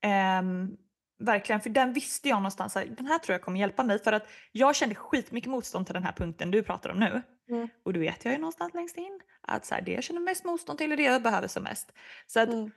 Ehm, 0.02 0.76
verkligen, 1.18 1.60
för 1.60 1.70
den 1.70 1.92
visste 1.92 2.28
jag 2.28 2.36
någonstans 2.36 2.76
att 2.76 2.96
den 2.96 3.06
här 3.06 3.18
tror 3.18 3.34
jag 3.34 3.42
kommer 3.42 3.60
hjälpa 3.60 3.82
mig. 3.82 3.98
För 3.98 4.12
att 4.12 4.28
jag 4.52 4.76
kände 4.76 4.94
skitmycket 4.94 5.50
motstånd 5.50 5.86
till 5.86 5.94
den 5.94 6.04
här 6.04 6.12
punkten 6.12 6.50
du 6.50 6.62
pratar 6.62 6.90
om 6.90 6.98
nu. 6.98 7.22
Mm. 7.50 7.68
Och 7.84 7.92
du 7.92 8.00
vet 8.00 8.24
jag 8.24 8.34
ju 8.34 8.40
någonstans 8.40 8.74
längst 8.74 8.96
in 8.96 9.20
att 9.40 9.66
så 9.66 9.74
här, 9.74 9.82
det 9.82 9.92
jag 9.92 10.04
känner 10.04 10.20
mest 10.20 10.44
motstånd 10.44 10.78
till 10.78 10.92
är 10.92 10.96
det 10.96 11.02
jag 11.02 11.22
behöver 11.22 11.48
som 11.48 11.62
mest. 11.62 11.92
Så 12.26 12.40
att, 12.40 12.48
Mm. 12.48 12.70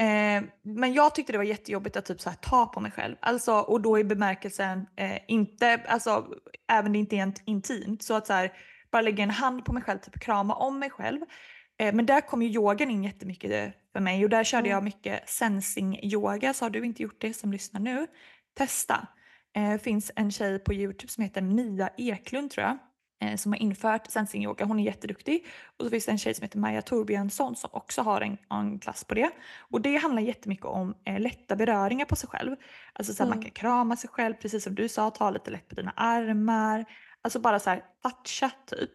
Eh, 0.00 0.42
men 0.62 0.92
jag 0.94 1.14
tyckte 1.14 1.32
det 1.32 1.38
var 1.38 1.44
jättejobbigt 1.44 1.96
att 1.96 2.04
typ 2.06 2.20
så 2.20 2.30
här, 2.30 2.36
ta 2.36 2.66
på 2.66 2.80
mig 2.80 2.90
själv. 2.90 3.16
Alltså, 3.20 3.52
och 3.54 3.80
då 3.80 3.98
i 3.98 4.04
bemärkelsen, 4.04 4.86
eh, 4.96 5.18
inte, 5.28 5.80
alltså, 5.88 6.26
även 6.72 6.92
det 6.92 6.98
inte 6.98 7.16
är 7.16 7.26
int- 7.26 7.42
intimt, 7.44 8.02
så 8.02 8.14
att 8.14 8.26
så 8.26 8.32
här, 8.32 8.52
bara 8.90 9.02
lägga 9.02 9.24
en 9.24 9.30
hand 9.30 9.64
på 9.64 9.72
mig 9.72 9.82
själv, 9.82 9.98
typ 9.98 10.20
krama 10.20 10.54
om 10.54 10.78
mig 10.78 10.90
själv. 10.90 11.20
Eh, 11.78 11.94
men 11.94 12.06
där 12.06 12.20
kom 12.20 12.42
ju 12.42 12.48
yogan 12.48 12.90
in 12.90 13.04
jättemycket 13.04 13.50
eh, 13.50 13.72
för 13.92 14.00
mig 14.00 14.24
och 14.24 14.30
där 14.30 14.44
körde 14.44 14.68
Mm. 14.68 14.70
jag 14.70 14.84
mycket 14.84 15.28
sensing 15.28 15.98
yoga. 16.02 16.54
Så 16.54 16.64
har 16.64 16.70
du 16.70 16.84
inte 16.84 17.02
gjort 17.02 17.20
det 17.20 17.34
som 17.34 17.52
lyssnar 17.52 17.80
nu, 17.80 18.06
testa. 18.54 19.08
Eh, 19.56 19.78
finns 19.80 20.12
en 20.16 20.30
tjej 20.30 20.58
på 20.58 20.74
Youtube 20.74 21.12
som 21.12 21.24
heter 21.24 21.40
Mia 21.42 21.90
Eklund 21.96 22.50
tror 22.50 22.66
jag. 22.66 22.78
Eh, 23.24 23.36
Som 23.36 23.52
har 23.52 23.62
infört 23.62 24.10
sensing 24.10 24.44
yoga. 24.44 24.64
Hon 24.64 24.78
är 24.78 24.84
jätteduktig. 24.84 25.46
Och 25.78 25.84
så 25.84 25.90
finns 25.90 26.06
det 26.06 26.12
en 26.12 26.18
tjej 26.18 26.34
som 26.34 26.42
heter 26.42 26.58
Maja 26.58 26.82
Torbjörnsson 26.82 27.56
som 27.56 27.70
också 27.72 28.02
har 28.02 28.20
en, 28.20 28.38
en 28.50 28.78
klass 28.78 29.04
på 29.04 29.14
det. 29.14 29.30
Och 29.58 29.80
det 29.80 29.96
handlar 29.96 30.22
jättemycket 30.22 30.66
om 30.66 30.94
eh, 31.04 31.20
lätta 31.20 31.56
beröringar 31.56 32.04
på 32.04 32.16
sig 32.16 32.28
själv. 32.28 32.56
Alltså 32.92 33.14
så 33.14 33.22
här, 33.22 33.28
man 33.30 33.38
Mm. 33.38 33.42
kan 33.42 33.50
krama 33.50 33.96
sig 33.96 34.10
själv, 34.10 34.34
precis 34.34 34.64
som 34.64 34.74
du 34.74 34.88
sa, 34.88 35.10
ta 35.10 35.30
lite 35.30 35.50
lätt 35.50 35.68
på 35.68 35.74
dina 35.74 35.90
armar. 35.96 36.84
Alltså 37.22 37.38
bara 37.40 37.58
så 37.58 37.70
här 37.70 37.82
toucha 38.02 38.50
typ. 38.66 38.90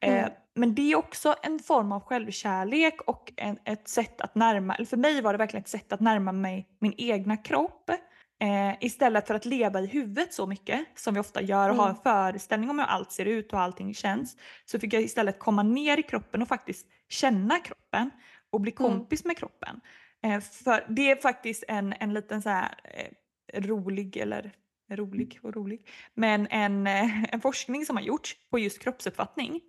Eh, 0.00 0.18
Mm. 0.18 0.30
men 0.54 0.74
det 0.74 0.92
är 0.92 0.96
också 0.96 1.34
en 1.42 1.58
form 1.58 1.92
av 1.92 2.00
självkärlek 2.00 3.00
och 3.00 3.32
en, 3.36 3.58
ett 3.64 3.88
sätt 3.88 4.20
att 4.20 4.34
närma, 4.34 4.74
eller 4.74 4.86
för 4.86 4.96
mig 4.96 5.20
var 5.22 5.32
det 5.32 5.38
verkligen 5.38 5.62
ett 5.62 5.68
sätt 5.68 5.92
att 5.92 6.00
närma 6.00 6.32
mig 6.32 6.68
min 6.78 6.94
egna 6.98 7.36
kropp. 7.36 7.90
Eh, 8.38 8.74
istället 8.80 9.26
för 9.26 9.34
att 9.34 9.44
leva 9.44 9.80
i 9.80 9.86
huvudet 9.86 10.32
så 10.34 10.46
mycket 10.46 10.86
som 10.94 11.14
vi 11.14 11.20
ofta 11.20 11.42
gör 11.42 11.70
och 11.70 11.76
ha 11.76 11.84
en 11.84 11.90
Mm. 11.90 12.02
föreställning 12.02 12.70
om 12.70 12.78
hur 12.78 12.86
allt 12.86 13.12
ser 13.12 13.24
ut 13.26 13.52
och 13.52 13.60
allting 13.60 13.94
känns. 13.94 14.36
Så 14.64 14.78
fick 14.78 14.92
jag 14.92 15.02
istället 15.02 15.38
komma 15.38 15.62
ner 15.62 15.98
i 15.98 16.02
kroppen 16.02 16.42
och 16.42 16.48
faktiskt 16.48 16.86
känna 17.08 17.58
kroppen 17.58 18.10
och 18.50 18.60
bli 18.60 18.74
Mm. 18.78 18.90
kompis 18.92 19.24
med 19.24 19.36
kroppen. 19.38 19.80
Eh, 20.22 20.40
för 20.40 20.86
det 20.88 21.10
är 21.10 21.16
faktiskt 21.16 21.64
en, 21.68 21.94
en 22.00 22.14
liten 22.14 22.42
så 22.42 22.48
här 22.48 22.74
eh, 22.84 23.62
rolig, 23.62 24.16
eller 24.16 24.52
rolig 24.90 25.38
och 25.42 25.54
rolig, 25.54 25.88
men 26.14 26.46
en, 26.50 26.86
eh, 26.86 27.34
en 27.34 27.40
forskning 27.40 27.86
som 27.86 27.96
har 27.96 28.04
gjorts 28.04 28.36
på 28.50 28.58
just 28.58 28.78
kroppsuppfattning. 28.82 29.60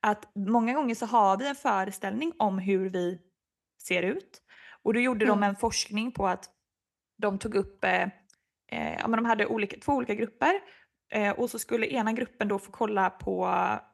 Att 0.00 0.30
många 0.34 0.72
gånger 0.72 0.94
så 0.94 1.06
har 1.06 1.36
vi 1.36 1.48
en 1.48 1.54
föreställning 1.54 2.32
om 2.38 2.58
hur 2.58 2.90
vi 2.90 3.18
ser 3.82 4.02
ut. 4.02 4.42
Och 4.82 4.94
då 4.94 5.00
gjorde 5.00 5.24
de 5.26 5.38
Mm. 5.38 5.48
en 5.48 5.56
forskning 5.56 6.12
på 6.12 6.26
att 6.28 6.50
de 7.20 7.38
tog 7.38 7.54
upp, 7.54 7.84
eh, 7.84 8.02
eh, 8.72 8.94
ja, 8.98 9.08
men 9.08 9.12
de 9.12 9.24
hade 9.24 9.46
olika, 9.46 9.76
två 9.80 9.92
olika 9.92 10.14
grupper 10.14 10.52
eh, 11.12 11.30
och 11.30 11.50
så 11.50 11.58
skulle 11.58 11.86
ena 11.86 12.12
gruppen 12.12 12.48
då 12.48 12.58
få 12.58 12.72
kolla 12.72 13.10
på, 13.10 13.48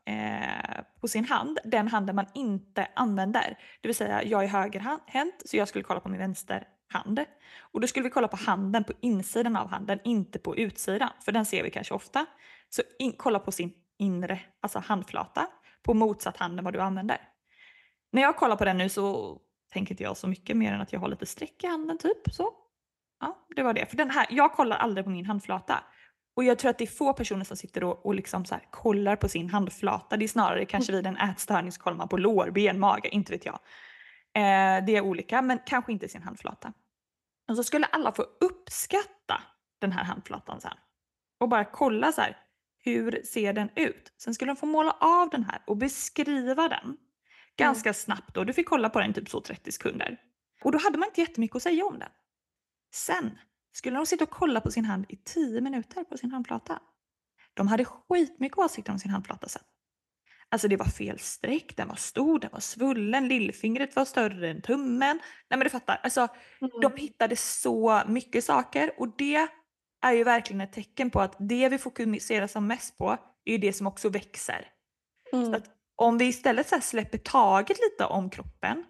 eh, 0.05 0.83
på 1.01 1.09
sin 1.09 1.25
hand, 1.25 1.59
den 1.65 1.89
handen 1.89 2.17
man 2.17 2.27
inte 2.35 2.89
använder. 2.95 3.59
Det 3.81 3.89
vill 3.89 3.97
säga 3.97 4.23
jag 4.23 4.45
är 4.45 4.49
högerhänt 4.49 5.43
så 5.45 5.57
jag 5.57 5.69
skulle 5.69 5.85
kolla 5.85 6.01
på 6.01 6.09
min 6.09 6.19
vänsterhand. 6.19 7.25
Och 7.59 7.81
då 7.81 7.87
skulle 7.87 8.05
vi 8.05 8.11
kolla 8.11 8.29
på 8.29 8.37
handen 8.37 8.85
på 8.85 8.93
insidan 9.01 9.57
av 9.57 9.69
handen, 9.69 9.99
inte 10.05 10.39
på 10.39 10.57
utsidan, 10.57 11.11
för 11.25 11.33
den 11.33 11.47
ser 11.47 11.63
vi 11.63 11.71
kanske 11.71 11.95
ofta. 11.95 12.27
Så 12.69 12.83
in, 12.99 13.13
kolla 13.17 13.39
på 13.39 13.53
sin 13.53 13.73
inre, 13.99 14.41
alltså 14.61 14.79
handflata, 14.79 15.47
på 15.83 15.95
motsatt 15.95 16.37
hand 16.37 16.59
än 16.59 16.65
vad 16.65 16.75
du 16.75 16.81
använder. 16.81 17.19
När 18.13 18.23
jag 18.23 18.37
kollar 18.37 18.57
på 18.57 18.65
den 18.65 18.79
nu 18.79 18.89
så 18.89 19.39
tänker 19.73 19.93
inte 19.93 20.03
jag 20.03 20.17
så 20.17 20.29
mycket 20.29 20.57
mer 20.57 20.73
än 20.73 20.81
att 20.81 20.93
jag 20.93 21.01
har 21.01 21.09
lite 21.09 21.27
streck 21.27 21.65
i 21.65 21.67
handen 21.67 21.99
typ 21.99 22.35
så. 22.35 22.66
Ja, 23.21 23.47
det 23.57 23.63
var 23.63 23.75
det. 23.75 23.87
För 23.87 23.97
den 23.97 24.11
här, 24.11 24.27
jag 24.31 24.53
kollar 24.53 24.77
aldrig 24.77 25.05
på 25.05 25.11
min 25.11 25.27
handflata. 25.27 25.85
Och 26.37 26.45
jag 26.45 26.59
tror 26.59 26.71
att 26.71 26.79
det 26.79 26.85
är 26.85 26.89
få 26.89 27.13
personer 27.13 27.45
som 27.45 27.57
sitter 27.57 27.85
och, 27.85 28.07
och 28.07 28.15
liksom 28.15 28.45
så 28.45 28.57
kollar 28.71 29.17
på 29.17 29.29
sin 29.29 29.51
handflata. 29.51 30.17
Det 30.17 30.25
är 30.25 30.29
snarare 30.29 30.65
kanske 30.65 30.93
vid 30.93 31.07
en 31.07 31.17
ätstörning 31.17 31.73
så 31.73 31.81
kollar 31.81 31.97
man 31.97 32.09
på 32.09 32.17
lårben, 32.17 32.81
mage, 32.81 33.09
inte 33.09 33.33
vet 33.33 33.45
jag. 33.45 33.55
Eh, 34.35 34.85
det 34.85 34.97
är 34.97 35.01
olika, 35.01 35.43
men 35.43 35.59
kanske 35.67 35.93
inte 35.93 36.09
sin 36.09 36.23
handflata. 36.23 36.73
Och 37.49 37.57
så 37.57 37.65
skulle 37.65 37.87
alla 37.87 38.13
få 38.13 38.23
uppskatta 38.41 39.43
den 39.79 39.93
här 39.93 40.05
handflatan 40.05 40.61
sen. 40.61 40.77
Och 41.41 41.49
bara 41.49 41.65
kolla 41.65 42.13
så 42.13 42.21
här, 42.21 42.37
hur 42.79 43.23
ser 43.25 43.53
den 43.53 43.69
ut? 43.77 44.13
Sen 44.19 44.35
skulle 44.35 44.51
de 44.51 44.57
få 44.57 44.67
måla 44.67 44.97
av 45.01 45.31
den 45.31 45.45
här 45.45 45.63
och 45.67 45.77
beskriva 45.77 46.69
den 46.69 46.97
ganska 47.57 47.95
snabbt. 47.95 48.35
Då. 48.35 48.45
Du 48.45 48.53
fick 48.53 48.69
kolla 48.69 48.91
på 48.91 49.01
den 49.01 49.13
typ 49.13 49.29
så 49.29 49.41
30 49.41 49.73
sekunder. 49.73 50.17
Och 50.65 50.73
då 50.73 50.79
hade 50.79 50.99
man 50.99 51.09
inte 51.09 51.21
jättemycket 51.21 51.57
att 51.57 51.63
säga 51.63 51.85
om 51.85 51.99
den. 51.99 52.09
Sen 52.95 53.39
skulle 53.73 53.97
de 53.97 54.07
sitta 54.07 54.25
och 54.25 54.31
kolla 54.31 54.61
på 54.61 54.71
sin 54.71 54.85
hand 54.85 55.07
i 55.09 55.17
10 55.17 55.61
minuter 55.61 56.05
på 56.05 56.19
sin 56.19 56.31
handflata. 56.31 56.81
De 57.55 57.69
hade 57.69 57.85
skitmycket 57.85 58.59
åsikter 58.59 58.93
om 58.93 58.99
sin 58.99 59.11
handflata 59.11 59.49
sen. 59.49 59.63
Alltså 60.49 60.69
det 60.69 60.77
var 60.77 60.87
fel 60.87 61.19
streck, 61.19 61.77
den 61.77 61.89
var 61.89 61.97
stor, 61.97 62.39
den 62.39 62.51
var 62.53 62.61
svullen, 62.61 63.29
lillfingret 63.29 63.97
var 63.97 64.05
större 64.05 64.51
än 64.51 64.63
tummen. 64.63 65.21
Nej 65.51 65.59
men 65.59 65.61
du 65.61 65.71
fattar, 65.71 66.01
alltså 66.03 66.29
de 66.83 66.97
hittade 66.97 67.37
så 67.37 68.03
mycket 68.07 68.45
saker 68.45 68.93
och 68.99 69.17
det 69.19 69.49
är 70.03 70.13
ju 70.13 70.25
verkligen 70.25 70.61
ett 70.61 70.73
tecken 70.73 71.11
på 71.11 71.21
att 71.21 71.37
det 71.39 71.69
vi 71.69 71.79
fokuserar 71.79 72.47
som 72.47 72.67
mest 72.67 72.99
på 72.99 73.17
är 73.45 73.53
ju 73.53 73.59
det 73.59 73.73
som 73.73 73.87
också 73.87 74.09
växer. 74.09 74.69
Mm. 75.33 75.47
Så 75.47 75.57
att 75.57 75.65
om 75.97 76.19
vi 76.19 76.25
istället 76.25 76.69
så 76.69 76.81
släpper 76.81 77.19
taget 77.19 77.79
lite 77.79 78.05
om 78.05 78.31
kroppen, 78.31 78.85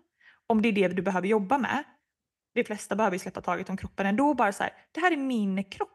om 0.46 0.62
det 0.62 0.68
är 0.68 0.72
det 0.72 0.88
du 0.88 1.02
behöver 1.02 1.28
jobba 1.28 1.58
med, 1.58 1.84
de 2.56 2.64
flesta 2.64 2.96
behöver 2.96 3.14
ju 3.14 3.18
släppa 3.18 3.40
taget 3.40 3.70
om 3.70 3.76
kroppen 3.76 4.06
ändå, 4.06 4.34
bara 4.34 4.52
så 4.52 4.62
här, 4.62 4.72
det 4.92 5.00
här 5.00 5.12
är 5.12 5.16
min 5.16 5.64
kropp. 5.64 5.92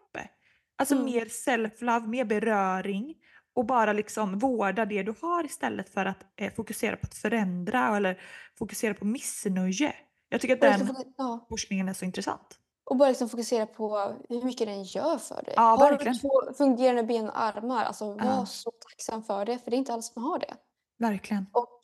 Alltså 0.78 0.95
Mm. 0.95 1.06
mer 1.06 1.26
self-love, 1.26 2.08
mer 2.08 2.26
beröring 2.26 3.15
och 3.56 3.65
bara 3.65 3.93
liksom 3.93 4.39
vårda 4.39 4.86
det 4.86 5.04
du 5.04 5.13
har 5.21 5.45
istället 5.45 5.89
för 5.89 6.06
att 6.06 6.17
eh, 6.36 6.54
fokusera 6.54 6.95
på 6.95 7.06
att 7.06 7.13
förändra 7.15 7.97
eller 7.97 8.21
fokusera 8.60 8.93
på 8.93 9.06
missnöje. 9.06 9.95
Jag 10.30 10.41
tycker 10.41 10.54
att 10.56 10.62
den 10.62 10.80
liksom, 10.80 10.95
foku- 10.95 11.13
ja. 11.17 11.45
forskningen 11.50 11.89
är 11.89 11.93
så 11.93 12.06
intressant. 12.06 12.58
och 12.84 12.97
bara 12.97 13.10
liksom 13.10 13.30
fokusera 13.30 13.65
på 13.65 14.15
hur 14.30 14.41
mycket 14.43 14.67
den 14.67 14.84
gör 14.84 15.17
för 15.17 15.43
dig. 15.43 15.54
Ja, 15.58 15.62
har 15.80 15.91
du 15.97 16.13
två 16.13 16.54
fungerande 16.58 17.04
ben 17.04 17.30
och 17.30 17.41
armar, 17.41 17.84
alltså 17.86 18.06
var 18.13 18.26
Ja. 18.26 18.45
så 18.45 18.71
tacksam 18.89 19.24
för 19.24 19.45
det. 19.45 19.58
För 19.60 19.71
det 19.71 19.76
är 19.76 19.78
inte 19.78 19.93
alla 19.93 20.02
som 20.02 20.24
har 20.24 20.39
det. 20.39 20.54
Verkligen. 21.00 21.45
Och, 21.54 21.80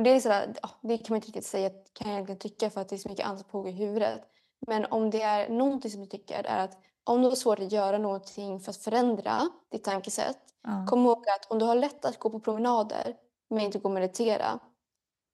och 0.00 0.04
det, 0.04 0.10
är 0.10 0.20
sådär, 0.20 0.54
det 0.80 0.98
kan 0.98 1.06
man 1.08 1.16
inte 1.16 1.28
riktigt 1.28 1.46
säga, 1.46 1.70
kan 1.70 2.08
jag 2.08 2.12
egentligen 2.14 2.38
tycka 2.38 2.70
för 2.70 2.80
att 2.80 2.88
det 2.88 2.96
är 2.96 2.98
så 2.98 3.08
mycket 3.08 3.26
annat 3.26 3.40
som 3.40 3.48
pågår 3.48 3.68
i 3.68 3.72
huvudet. 3.72 4.22
Men 4.66 4.84
om 4.84 5.10
det 5.10 5.22
är 5.22 5.48
någonting 5.48 5.90
som 5.90 6.00
jag 6.00 6.10
tycker 6.10 6.44
är 6.44 6.64
att 6.64 6.78
om 7.04 7.22
du 7.22 7.28
har 7.28 7.36
svårt 7.36 7.58
att 7.58 7.72
göra 7.72 7.98
någonting 7.98 8.60
för 8.60 8.70
att 8.70 8.76
förändra 8.76 9.48
ditt 9.72 9.84
tankesätt. 9.84 10.38
Ja. 10.62 10.86
Kom 10.88 11.04
ihåg 11.04 11.28
att 11.28 11.50
om 11.50 11.58
du 11.58 11.64
har 11.64 11.74
lätt 11.74 12.04
att 12.04 12.18
gå 12.18 12.30
på 12.30 12.40
promenader 12.40 13.16
men 13.50 13.60
inte 13.60 13.78
gå 13.78 13.88
och 13.88 13.94
meditera. 13.94 14.58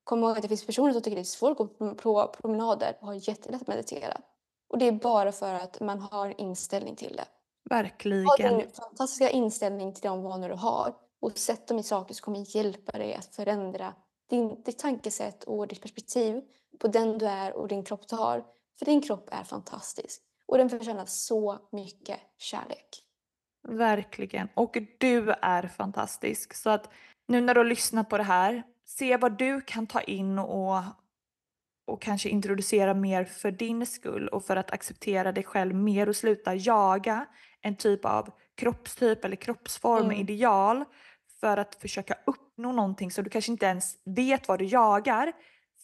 Kom 0.04 0.22
ihåg 0.22 0.30
att 0.36 0.42
det 0.42 0.48
finns 0.48 0.66
personer 0.66 0.92
som 0.92 1.02
tycker 1.02 1.16
det 1.16 1.22
är 1.22 1.24
svårt 1.24 1.50
att 1.50 1.58
gå 1.58 1.66
på 1.66 1.94
pro- 1.94 2.28
promenader 2.28 2.96
och 3.00 3.06
har 3.06 3.28
jättelätt 3.28 3.62
att 3.62 3.68
meditera. 3.68 4.20
Och 4.68 4.78
det 4.78 4.84
är 4.88 4.92
bara 4.92 5.32
för 5.32 5.54
att 5.54 5.80
man 5.80 6.00
har 6.00 6.40
inställning 6.40 6.96
till 6.96 7.16
det. 7.16 7.24
Ha 8.24 8.30
Verkligen. 8.36 8.58
din 8.58 8.70
fantastiska 8.70 9.30
inställning 9.30 9.94
till 9.94 10.02
de 10.02 10.22
vanor 10.22 10.48
du 10.48 10.54
har 10.54 10.94
och 11.20 11.38
sätt 11.38 11.66
dem 11.68 11.78
i 11.78 11.82
saker 11.82 12.14
som 12.14 12.24
kommer 12.24 12.56
hjälpa 12.56 12.92
dig 12.92 13.14
att 13.14 13.34
förändra 13.34 13.94
din, 14.30 14.62
ditt 14.62 14.78
tankesätt 14.78 15.44
och 15.44 15.68
ditt 15.68 15.82
perspektiv 15.82 16.40
på 16.78 16.88
den 16.88 17.18
du 17.18 17.26
är 17.26 17.56
och 17.56 17.68
din 17.68 17.84
kropp 17.84 18.08
du 18.08 18.16
har. 18.16 18.44
För 18.78 18.84
din 18.86 19.02
kropp 19.02 19.28
är 19.32 19.44
fantastisk 19.44 20.22
och 20.46 20.58
den 20.58 20.70
förtjänar 20.70 21.04
så 21.06 21.58
mycket 21.72 22.20
kärlek. 22.38 23.02
Verkligen. 23.68 24.48
Och 24.54 24.76
du 24.98 25.30
är 25.42 25.68
fantastisk. 25.68 26.54
Så 26.54 26.70
att 26.70 26.90
nu 27.28 27.40
när 27.40 27.54
du 27.54 27.60
har 27.60 27.64
lyssnat 27.64 28.08
på 28.08 28.16
det 28.18 28.24
här, 28.24 28.62
se 28.84 29.16
vad 29.16 29.38
du 29.38 29.60
kan 29.60 29.86
ta 29.86 30.00
in 30.00 30.38
och, 30.38 30.82
och 31.86 32.00
kanske 32.02 32.28
introducera 32.28 32.94
mer 32.94 33.24
för 33.24 33.50
din 33.50 33.86
skull 33.86 34.28
och 34.28 34.44
för 34.44 34.56
att 34.56 34.70
acceptera 34.70 35.32
dig 35.32 35.44
själv 35.44 35.74
mer 35.74 36.08
och 36.08 36.16
sluta 36.16 36.54
jaga 36.54 37.26
en 37.60 37.76
typ 37.76 38.04
av 38.04 38.30
kroppstyp 38.54 39.24
eller 39.24 39.36
kroppsform, 39.36 40.04
Mm. 40.04 40.16
ideal 40.16 40.84
för 41.46 41.56
att 41.56 41.74
försöka 41.74 42.14
uppnå 42.26 42.72
någonting 42.72 43.10
så 43.10 43.22
du 43.22 43.30
kanske 43.30 43.52
inte 43.52 43.66
ens 43.66 43.94
vet 44.04 44.48
vad 44.48 44.58
du 44.58 44.64
jagar. 44.64 45.32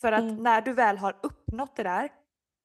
För 0.00 0.12
att 0.12 0.20
Mm. 0.20 0.36
när 0.36 0.60
du 0.60 0.72
väl 0.72 0.98
har 0.98 1.16
uppnått 1.22 1.76
det 1.76 1.82
där 1.82 2.12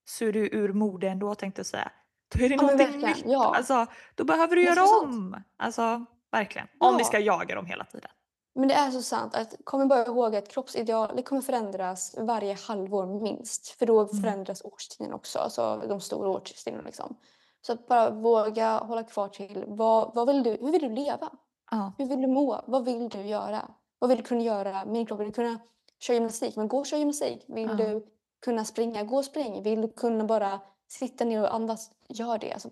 så 0.05 0.25
är 0.25 0.31
du 0.33 0.49
ur 0.55 0.73
mode 0.73 1.07
ändå 1.10 1.36
tänkte 1.36 1.60
jag 1.60 1.65
säga. 1.65 1.91
Då 2.36 2.45
är 2.45 2.49
det 2.49 2.55
Ja, 2.55 2.62
någonting 2.62 2.99
nytt. 3.01 3.23
ja. 3.25 3.55
Alltså, 3.55 3.86
då 4.15 4.23
behöver 4.23 4.55
du 4.55 4.63
göra 4.63 4.75
sant. 4.88 5.03
om. 5.03 5.43
Alltså 5.57 6.05
verkligen. 6.31 6.67
Om 6.79 6.95
vi 6.95 7.01
Ja. 7.01 7.05
ska 7.07 7.19
jaga 7.19 7.55
dem 7.55 7.65
hela 7.65 7.83
tiden. 7.86 8.10
Men 8.55 8.67
det 8.67 8.73
är 8.73 8.91
så 8.91 9.01
sant. 9.01 9.36
att 9.36 9.55
Kom 9.63 9.88
bara 9.88 10.05
ihåg 10.05 10.36
att 10.36 10.49
kroppsideal 10.49 11.15
det 11.15 11.23
kommer 11.23 11.41
förändras 11.41 12.15
varje 12.17 12.53
halvår 12.67 13.21
minst. 13.21 13.67
För 13.67 13.86
då 13.86 13.99
Mm. 14.01 14.21
förändras 14.21 14.62
årstiden 14.65 15.13
också. 15.13 15.39
Alltså 15.39 15.83
de 15.89 16.01
stora 16.01 16.29
årstiderna. 16.29 16.83
Liksom. 16.83 17.15
Så 17.62 17.73
att 17.73 17.88
bara 17.88 18.10
våga 18.10 18.77
hålla 18.77 19.03
kvar 19.03 19.27
till 19.27 19.63
vad, 19.67 20.15
vad 20.15 20.27
vill 20.27 20.43
du, 20.43 20.49
hur 20.62 20.71
vill 20.71 20.81
du 20.81 20.89
leva? 20.89 21.29
Ja. 21.71 21.93
Hur 21.97 22.06
vill 22.06 22.21
du 22.21 22.27
må? 22.27 22.62
Vad 22.67 22.86
vill 22.86 23.10
du 23.10 23.21
göra? 23.21 23.71
Vad 23.99 24.10
vill 24.10 24.17
du 24.17 24.23
kunna 24.23 24.41
göra 24.41 24.86
med 24.86 24.93
din 24.93 25.06
kropp? 25.06 25.19
Vill 25.19 25.27
du 25.27 25.34
kunna 25.34 25.60
köra 25.99 26.13
gymnastik? 26.15 26.56
Men 26.56 26.67
gå 26.67 26.77
och 26.77 26.86
kör 26.86 26.97
gymnastik. 26.97 27.43
Vill 27.47 27.67
Ja. 27.69 27.73
du 27.75 28.06
kunna 28.45 28.65
springa? 28.65 29.03
Gå 29.03 29.17
och 29.17 29.25
spring. 29.25 29.63
Vill 29.63 29.82
du 29.82 29.88
kunna 29.88 30.23
bara 30.23 30.60
sitta 30.88 31.25
ner 31.25 31.41
och 31.41 31.56
andas? 31.56 31.91
Gör 32.10 32.38
det. 32.38 32.53
Alltså, 32.53 32.69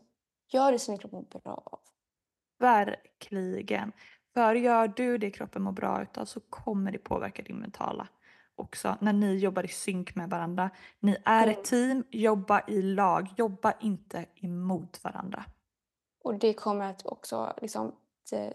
gör 0.48 0.72
det 0.72 0.80
som 0.80 0.92
din 0.92 1.00
kropp 1.00 1.12
mår 1.12 1.40
bra 1.40 1.54
av. 1.66 1.80
Verkligen. 2.60 3.92
För 4.34 4.56
gör 4.56 4.88
du 4.88 5.18
det 5.18 5.32
kroppen 5.32 5.62
mår 5.64 5.72
bra 5.72 6.02
utav 6.02 6.26
så 6.26 6.40
kommer 6.40 6.92
det 6.92 6.98
påverka 6.98 7.42
din 7.44 7.58
mentala 7.58 8.08
också 8.56 8.96
när 9.02 9.14
ni 9.14 9.36
jobbar 9.38 9.64
i 9.64 9.68
synk 9.68 10.16
med 10.16 10.30
varandra. 10.30 10.70
Ni 11.00 11.18
är 11.26 11.44
Mm. 11.48 11.60
ett 11.60 11.64
team, 11.66 12.04
jobba 12.12 12.62
i 12.68 12.82
lag, 12.82 13.28
jobba 13.38 13.74
inte 13.80 14.26
emot 14.36 15.04
varandra. 15.04 15.44
Och 16.24 16.36
det 16.36 16.54
kommer 16.54 16.90
att 16.90 17.06
också 17.06 17.54
liksom, 17.62 17.92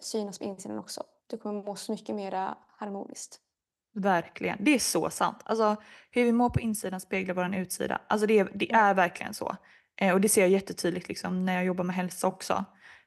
synas 0.01 0.39
på 0.39 0.45
insidan 0.45 0.79
också. 0.79 1.03
Du 1.27 1.39
kommer 1.39 1.63
må 1.63 1.77
så 1.77 1.93
mycket 1.93 2.15
mer 2.15 2.55
harmoniskt. 2.79 3.41
Verkligen. 3.95 4.59
Det 4.61 4.75
är 4.75 4.79
så 4.79 5.11
sant. 5.11 5.37
Alltså, 5.45 5.77
hur 6.11 6.25
vi 6.25 6.33
mår 6.33 6.51
på 6.51 6.61
insidan 6.61 7.01
speglar 7.01 7.35
vår 7.35 7.55
utsida. 7.55 8.01
Alltså, 8.07 8.27
det, 8.27 8.39
är, 8.39 8.51
det 8.55 8.71
Mm. 8.71 8.85
är 8.85 8.95
verkligen 8.95 9.35
så. 9.35 9.57
Eh, 10.01 10.13
och 10.15 10.21
det 10.21 10.29
ser 10.29 10.41
jag 10.41 10.51
jättetydligt 10.51 11.09
liksom, 11.09 11.45
när 11.45 11.55
jag 11.55 11.65
jobbar 11.65 11.85
med 11.85 11.97
hälsa 11.97 12.27
också. 12.27 12.65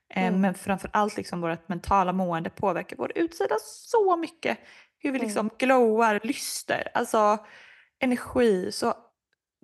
Eh, 0.09 0.27
Mm. 0.27 0.41
Men 0.41 0.53
framför 0.53 0.89
allt 0.93 1.17
liksom, 1.17 1.41
vårt 1.41 1.69
mentala 1.69 2.13
mående 2.13 2.49
påverkar 2.49 2.97
vår 2.97 3.11
utsida 3.15 3.55
så 3.63 4.15
mycket. 4.17 4.57
Hur 4.99 5.11
vi 5.11 5.17
Mm. 5.17 5.25
liksom 5.25 5.49
glowar, 5.57 6.19
lyster, 6.23 6.87
alltså 6.93 7.37
energi. 7.99 8.71
Så 8.71 8.93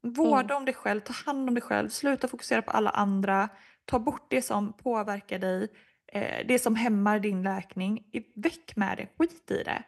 vårda 0.04 0.44
Mm. 0.54 0.58
om 0.58 0.66
dig 0.66 0.74
själv, 0.74 1.02
ta 1.02 1.14
hand 1.26 1.50
om 1.50 1.56
dig 1.56 1.62
själv, 1.62 1.90
sluta 1.90 2.28
fokusera 2.28 2.62
på 2.62 2.72
alla 2.72 2.90
andra. 2.90 3.50
Ta 3.86 4.00
bort 4.00 4.28
det 4.30 4.42
som 4.42 4.74
påverkar 4.74 5.40
dig, 5.40 5.68
eh, 6.14 6.48
det 6.48 6.60
som 6.60 6.76
hämmar 6.76 7.20
din 7.20 7.44
läkning. 7.44 8.04
Väck 8.36 8.76
med 8.76 8.98
det, 8.98 9.08
skit 9.18 9.52
i 9.52 9.64
det. 9.64 9.84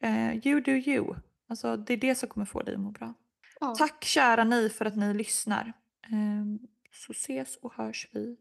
Eh, 0.00 0.46
you 0.46 0.60
do 0.60 0.70
you. 0.72 1.14
Alltså, 1.48 1.76
det 1.76 1.92
är 1.92 1.96
det 1.96 2.14
som 2.14 2.28
kommer 2.28 2.46
få 2.46 2.62
dig 2.62 2.74
att 2.74 2.80
må 2.80 2.90
bra. 2.90 3.14
Ja. 3.60 3.74
Tack 3.78 4.04
kära 4.04 4.44
ni 4.44 4.68
för 4.68 4.84
att 4.84 4.96
ni 4.96 5.14
lyssnar. 5.14 5.72
Ehm, 6.12 6.58
så 6.92 7.12
ses 7.12 7.56
och 7.56 7.74
hörs 7.74 8.08
vi 8.12 8.36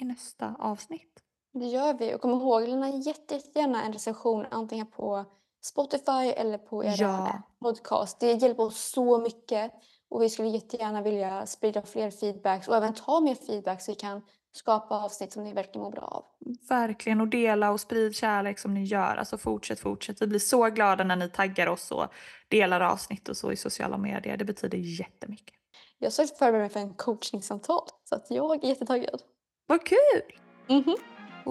i 0.00 0.04
nästa 0.04 0.54
avsnitt. 0.58 1.20
Det 1.52 1.66
gör 1.66 1.94
vi. 1.98 2.14
Och 2.14 2.20
kom 2.20 2.30
ihåg, 2.30 2.68
lämna 2.68 2.88
jätte- 2.88 3.34
jättegärna 3.34 3.82
en 3.84 3.92
recension 3.92 4.46
antingen 4.50 4.86
på 4.86 5.24
Spotify 5.62 6.28
eller 6.36 6.58
på 6.58 6.84
era 6.84 6.94
Ja. 6.98 7.42
podcast. 7.60 8.20
Det 8.20 8.32
hjälper 8.32 8.62
oss 8.62 8.90
så 8.90 9.18
mycket. 9.18 9.72
Och 10.08 10.22
vi 10.22 10.30
skulle 10.30 10.48
jättegärna 10.48 11.02
vilja 11.02 11.46
sprida 11.46 11.82
fler 11.82 12.10
feedbacks 12.10 12.68
och 12.68 12.76
även 12.76 12.94
ta 12.94 13.20
mer 13.20 13.34
feedback 13.34 13.82
så 13.82 13.92
vi 13.92 13.96
kan 13.96 14.22
skapa 14.56 14.94
avsnitt 14.94 15.32
som 15.32 15.44
ni 15.44 15.52
verkligen 15.52 15.82
mår 15.82 15.90
bra 15.90 16.02
av. 16.02 16.24
Verkligen 16.68 17.20
och 17.20 17.28
dela 17.28 17.70
och 17.70 17.80
sprid 17.80 18.16
kärlek 18.16 18.58
som 18.58 18.74
ni 18.74 18.84
gör. 18.84 19.16
Alltså 19.16 19.38
fortsätt, 19.38 19.80
fortsätt. 19.80 20.22
Vi 20.22 20.26
blir 20.26 20.38
så 20.38 20.70
glada 20.70 21.04
när 21.04 21.16
ni 21.16 21.28
taggar 21.28 21.66
oss 21.66 21.90
och 21.90 22.06
delar 22.48 22.80
avsnitt 22.80 23.28
och 23.28 23.36
så 23.36 23.52
i 23.52 23.56
sociala 23.56 23.98
medier. 23.98 24.36
Det 24.36 24.44
betyder 24.44 24.78
jättemycket. 24.78 25.54
Jag 25.98 26.12
ska 26.12 26.26
förbereda 26.26 26.58
mig 26.58 26.68
för 26.68 26.80
en 26.80 26.94
coachningssamtal 26.94 27.88
så 28.04 28.14
att 28.14 28.26
jag 28.30 28.64
är 28.64 28.68
jättetaggad. 28.68 29.20
Vad 29.66 29.86
kul! 29.86 30.22
Mhm. 30.68 30.96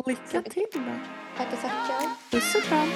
Lycka 0.06 0.42
till 0.42 0.66
då. 0.74 0.80
Tackar, 1.38 1.58
tackar. 1.58 2.32
Puss 2.32 2.56
och 2.56 2.64
kram. 2.64 2.90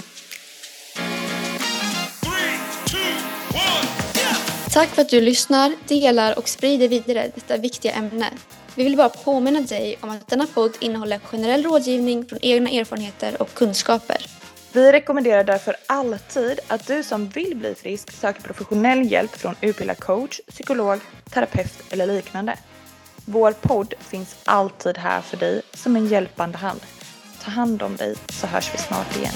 Tack 4.73 4.89
för 4.89 5.01
att 5.01 5.09
du 5.09 5.21
lyssnar, 5.21 5.73
delar 5.87 6.37
och 6.37 6.47
sprider 6.47 6.87
vidare 6.87 7.31
detta 7.35 7.57
viktiga 7.57 7.91
ämne. 7.91 8.33
Vi 8.77 8.83
vill 8.83 8.97
bara 8.97 9.09
påminna 9.09 9.61
dig 9.61 9.97
om 10.01 10.09
att 10.09 10.27
denna 10.27 10.47
podd 10.47 10.71
innehåller 10.79 11.19
generell 11.19 11.63
rådgivning 11.63 12.25
från 12.25 12.39
egna 12.41 12.69
erfarenheter 12.69 13.41
och 13.41 13.53
kunskaper. 13.53 14.17
Vi 14.71 14.91
rekommenderar 14.91 15.43
därför 15.43 15.75
alltid 15.87 16.59
att 16.67 16.87
du 16.87 17.03
som 17.03 17.29
vill 17.29 17.55
bli 17.55 17.75
frisk 17.75 18.11
söker 18.11 18.41
professionell 18.41 19.11
hjälp 19.11 19.31
från 19.31 19.55
utbildad 19.61 19.99
coach, 19.99 20.39
psykolog, 20.49 20.99
terapeut 21.29 21.83
eller 21.89 22.07
liknande. 22.07 22.57
Vår 23.25 23.51
podd 23.51 23.93
finns 23.99 24.35
alltid 24.43 24.97
här 24.97 25.21
för 25.21 25.37
dig 25.37 25.61
som 25.73 25.95
en 25.95 26.07
hjälpande 26.07 26.57
hand. 26.57 26.81
Ta 27.43 27.51
hand 27.51 27.81
om 27.81 27.95
dig 27.95 28.15
så 28.29 28.47
hörs 28.47 28.73
vi 28.73 28.77
snart 28.77 29.17
igen. 29.17 29.33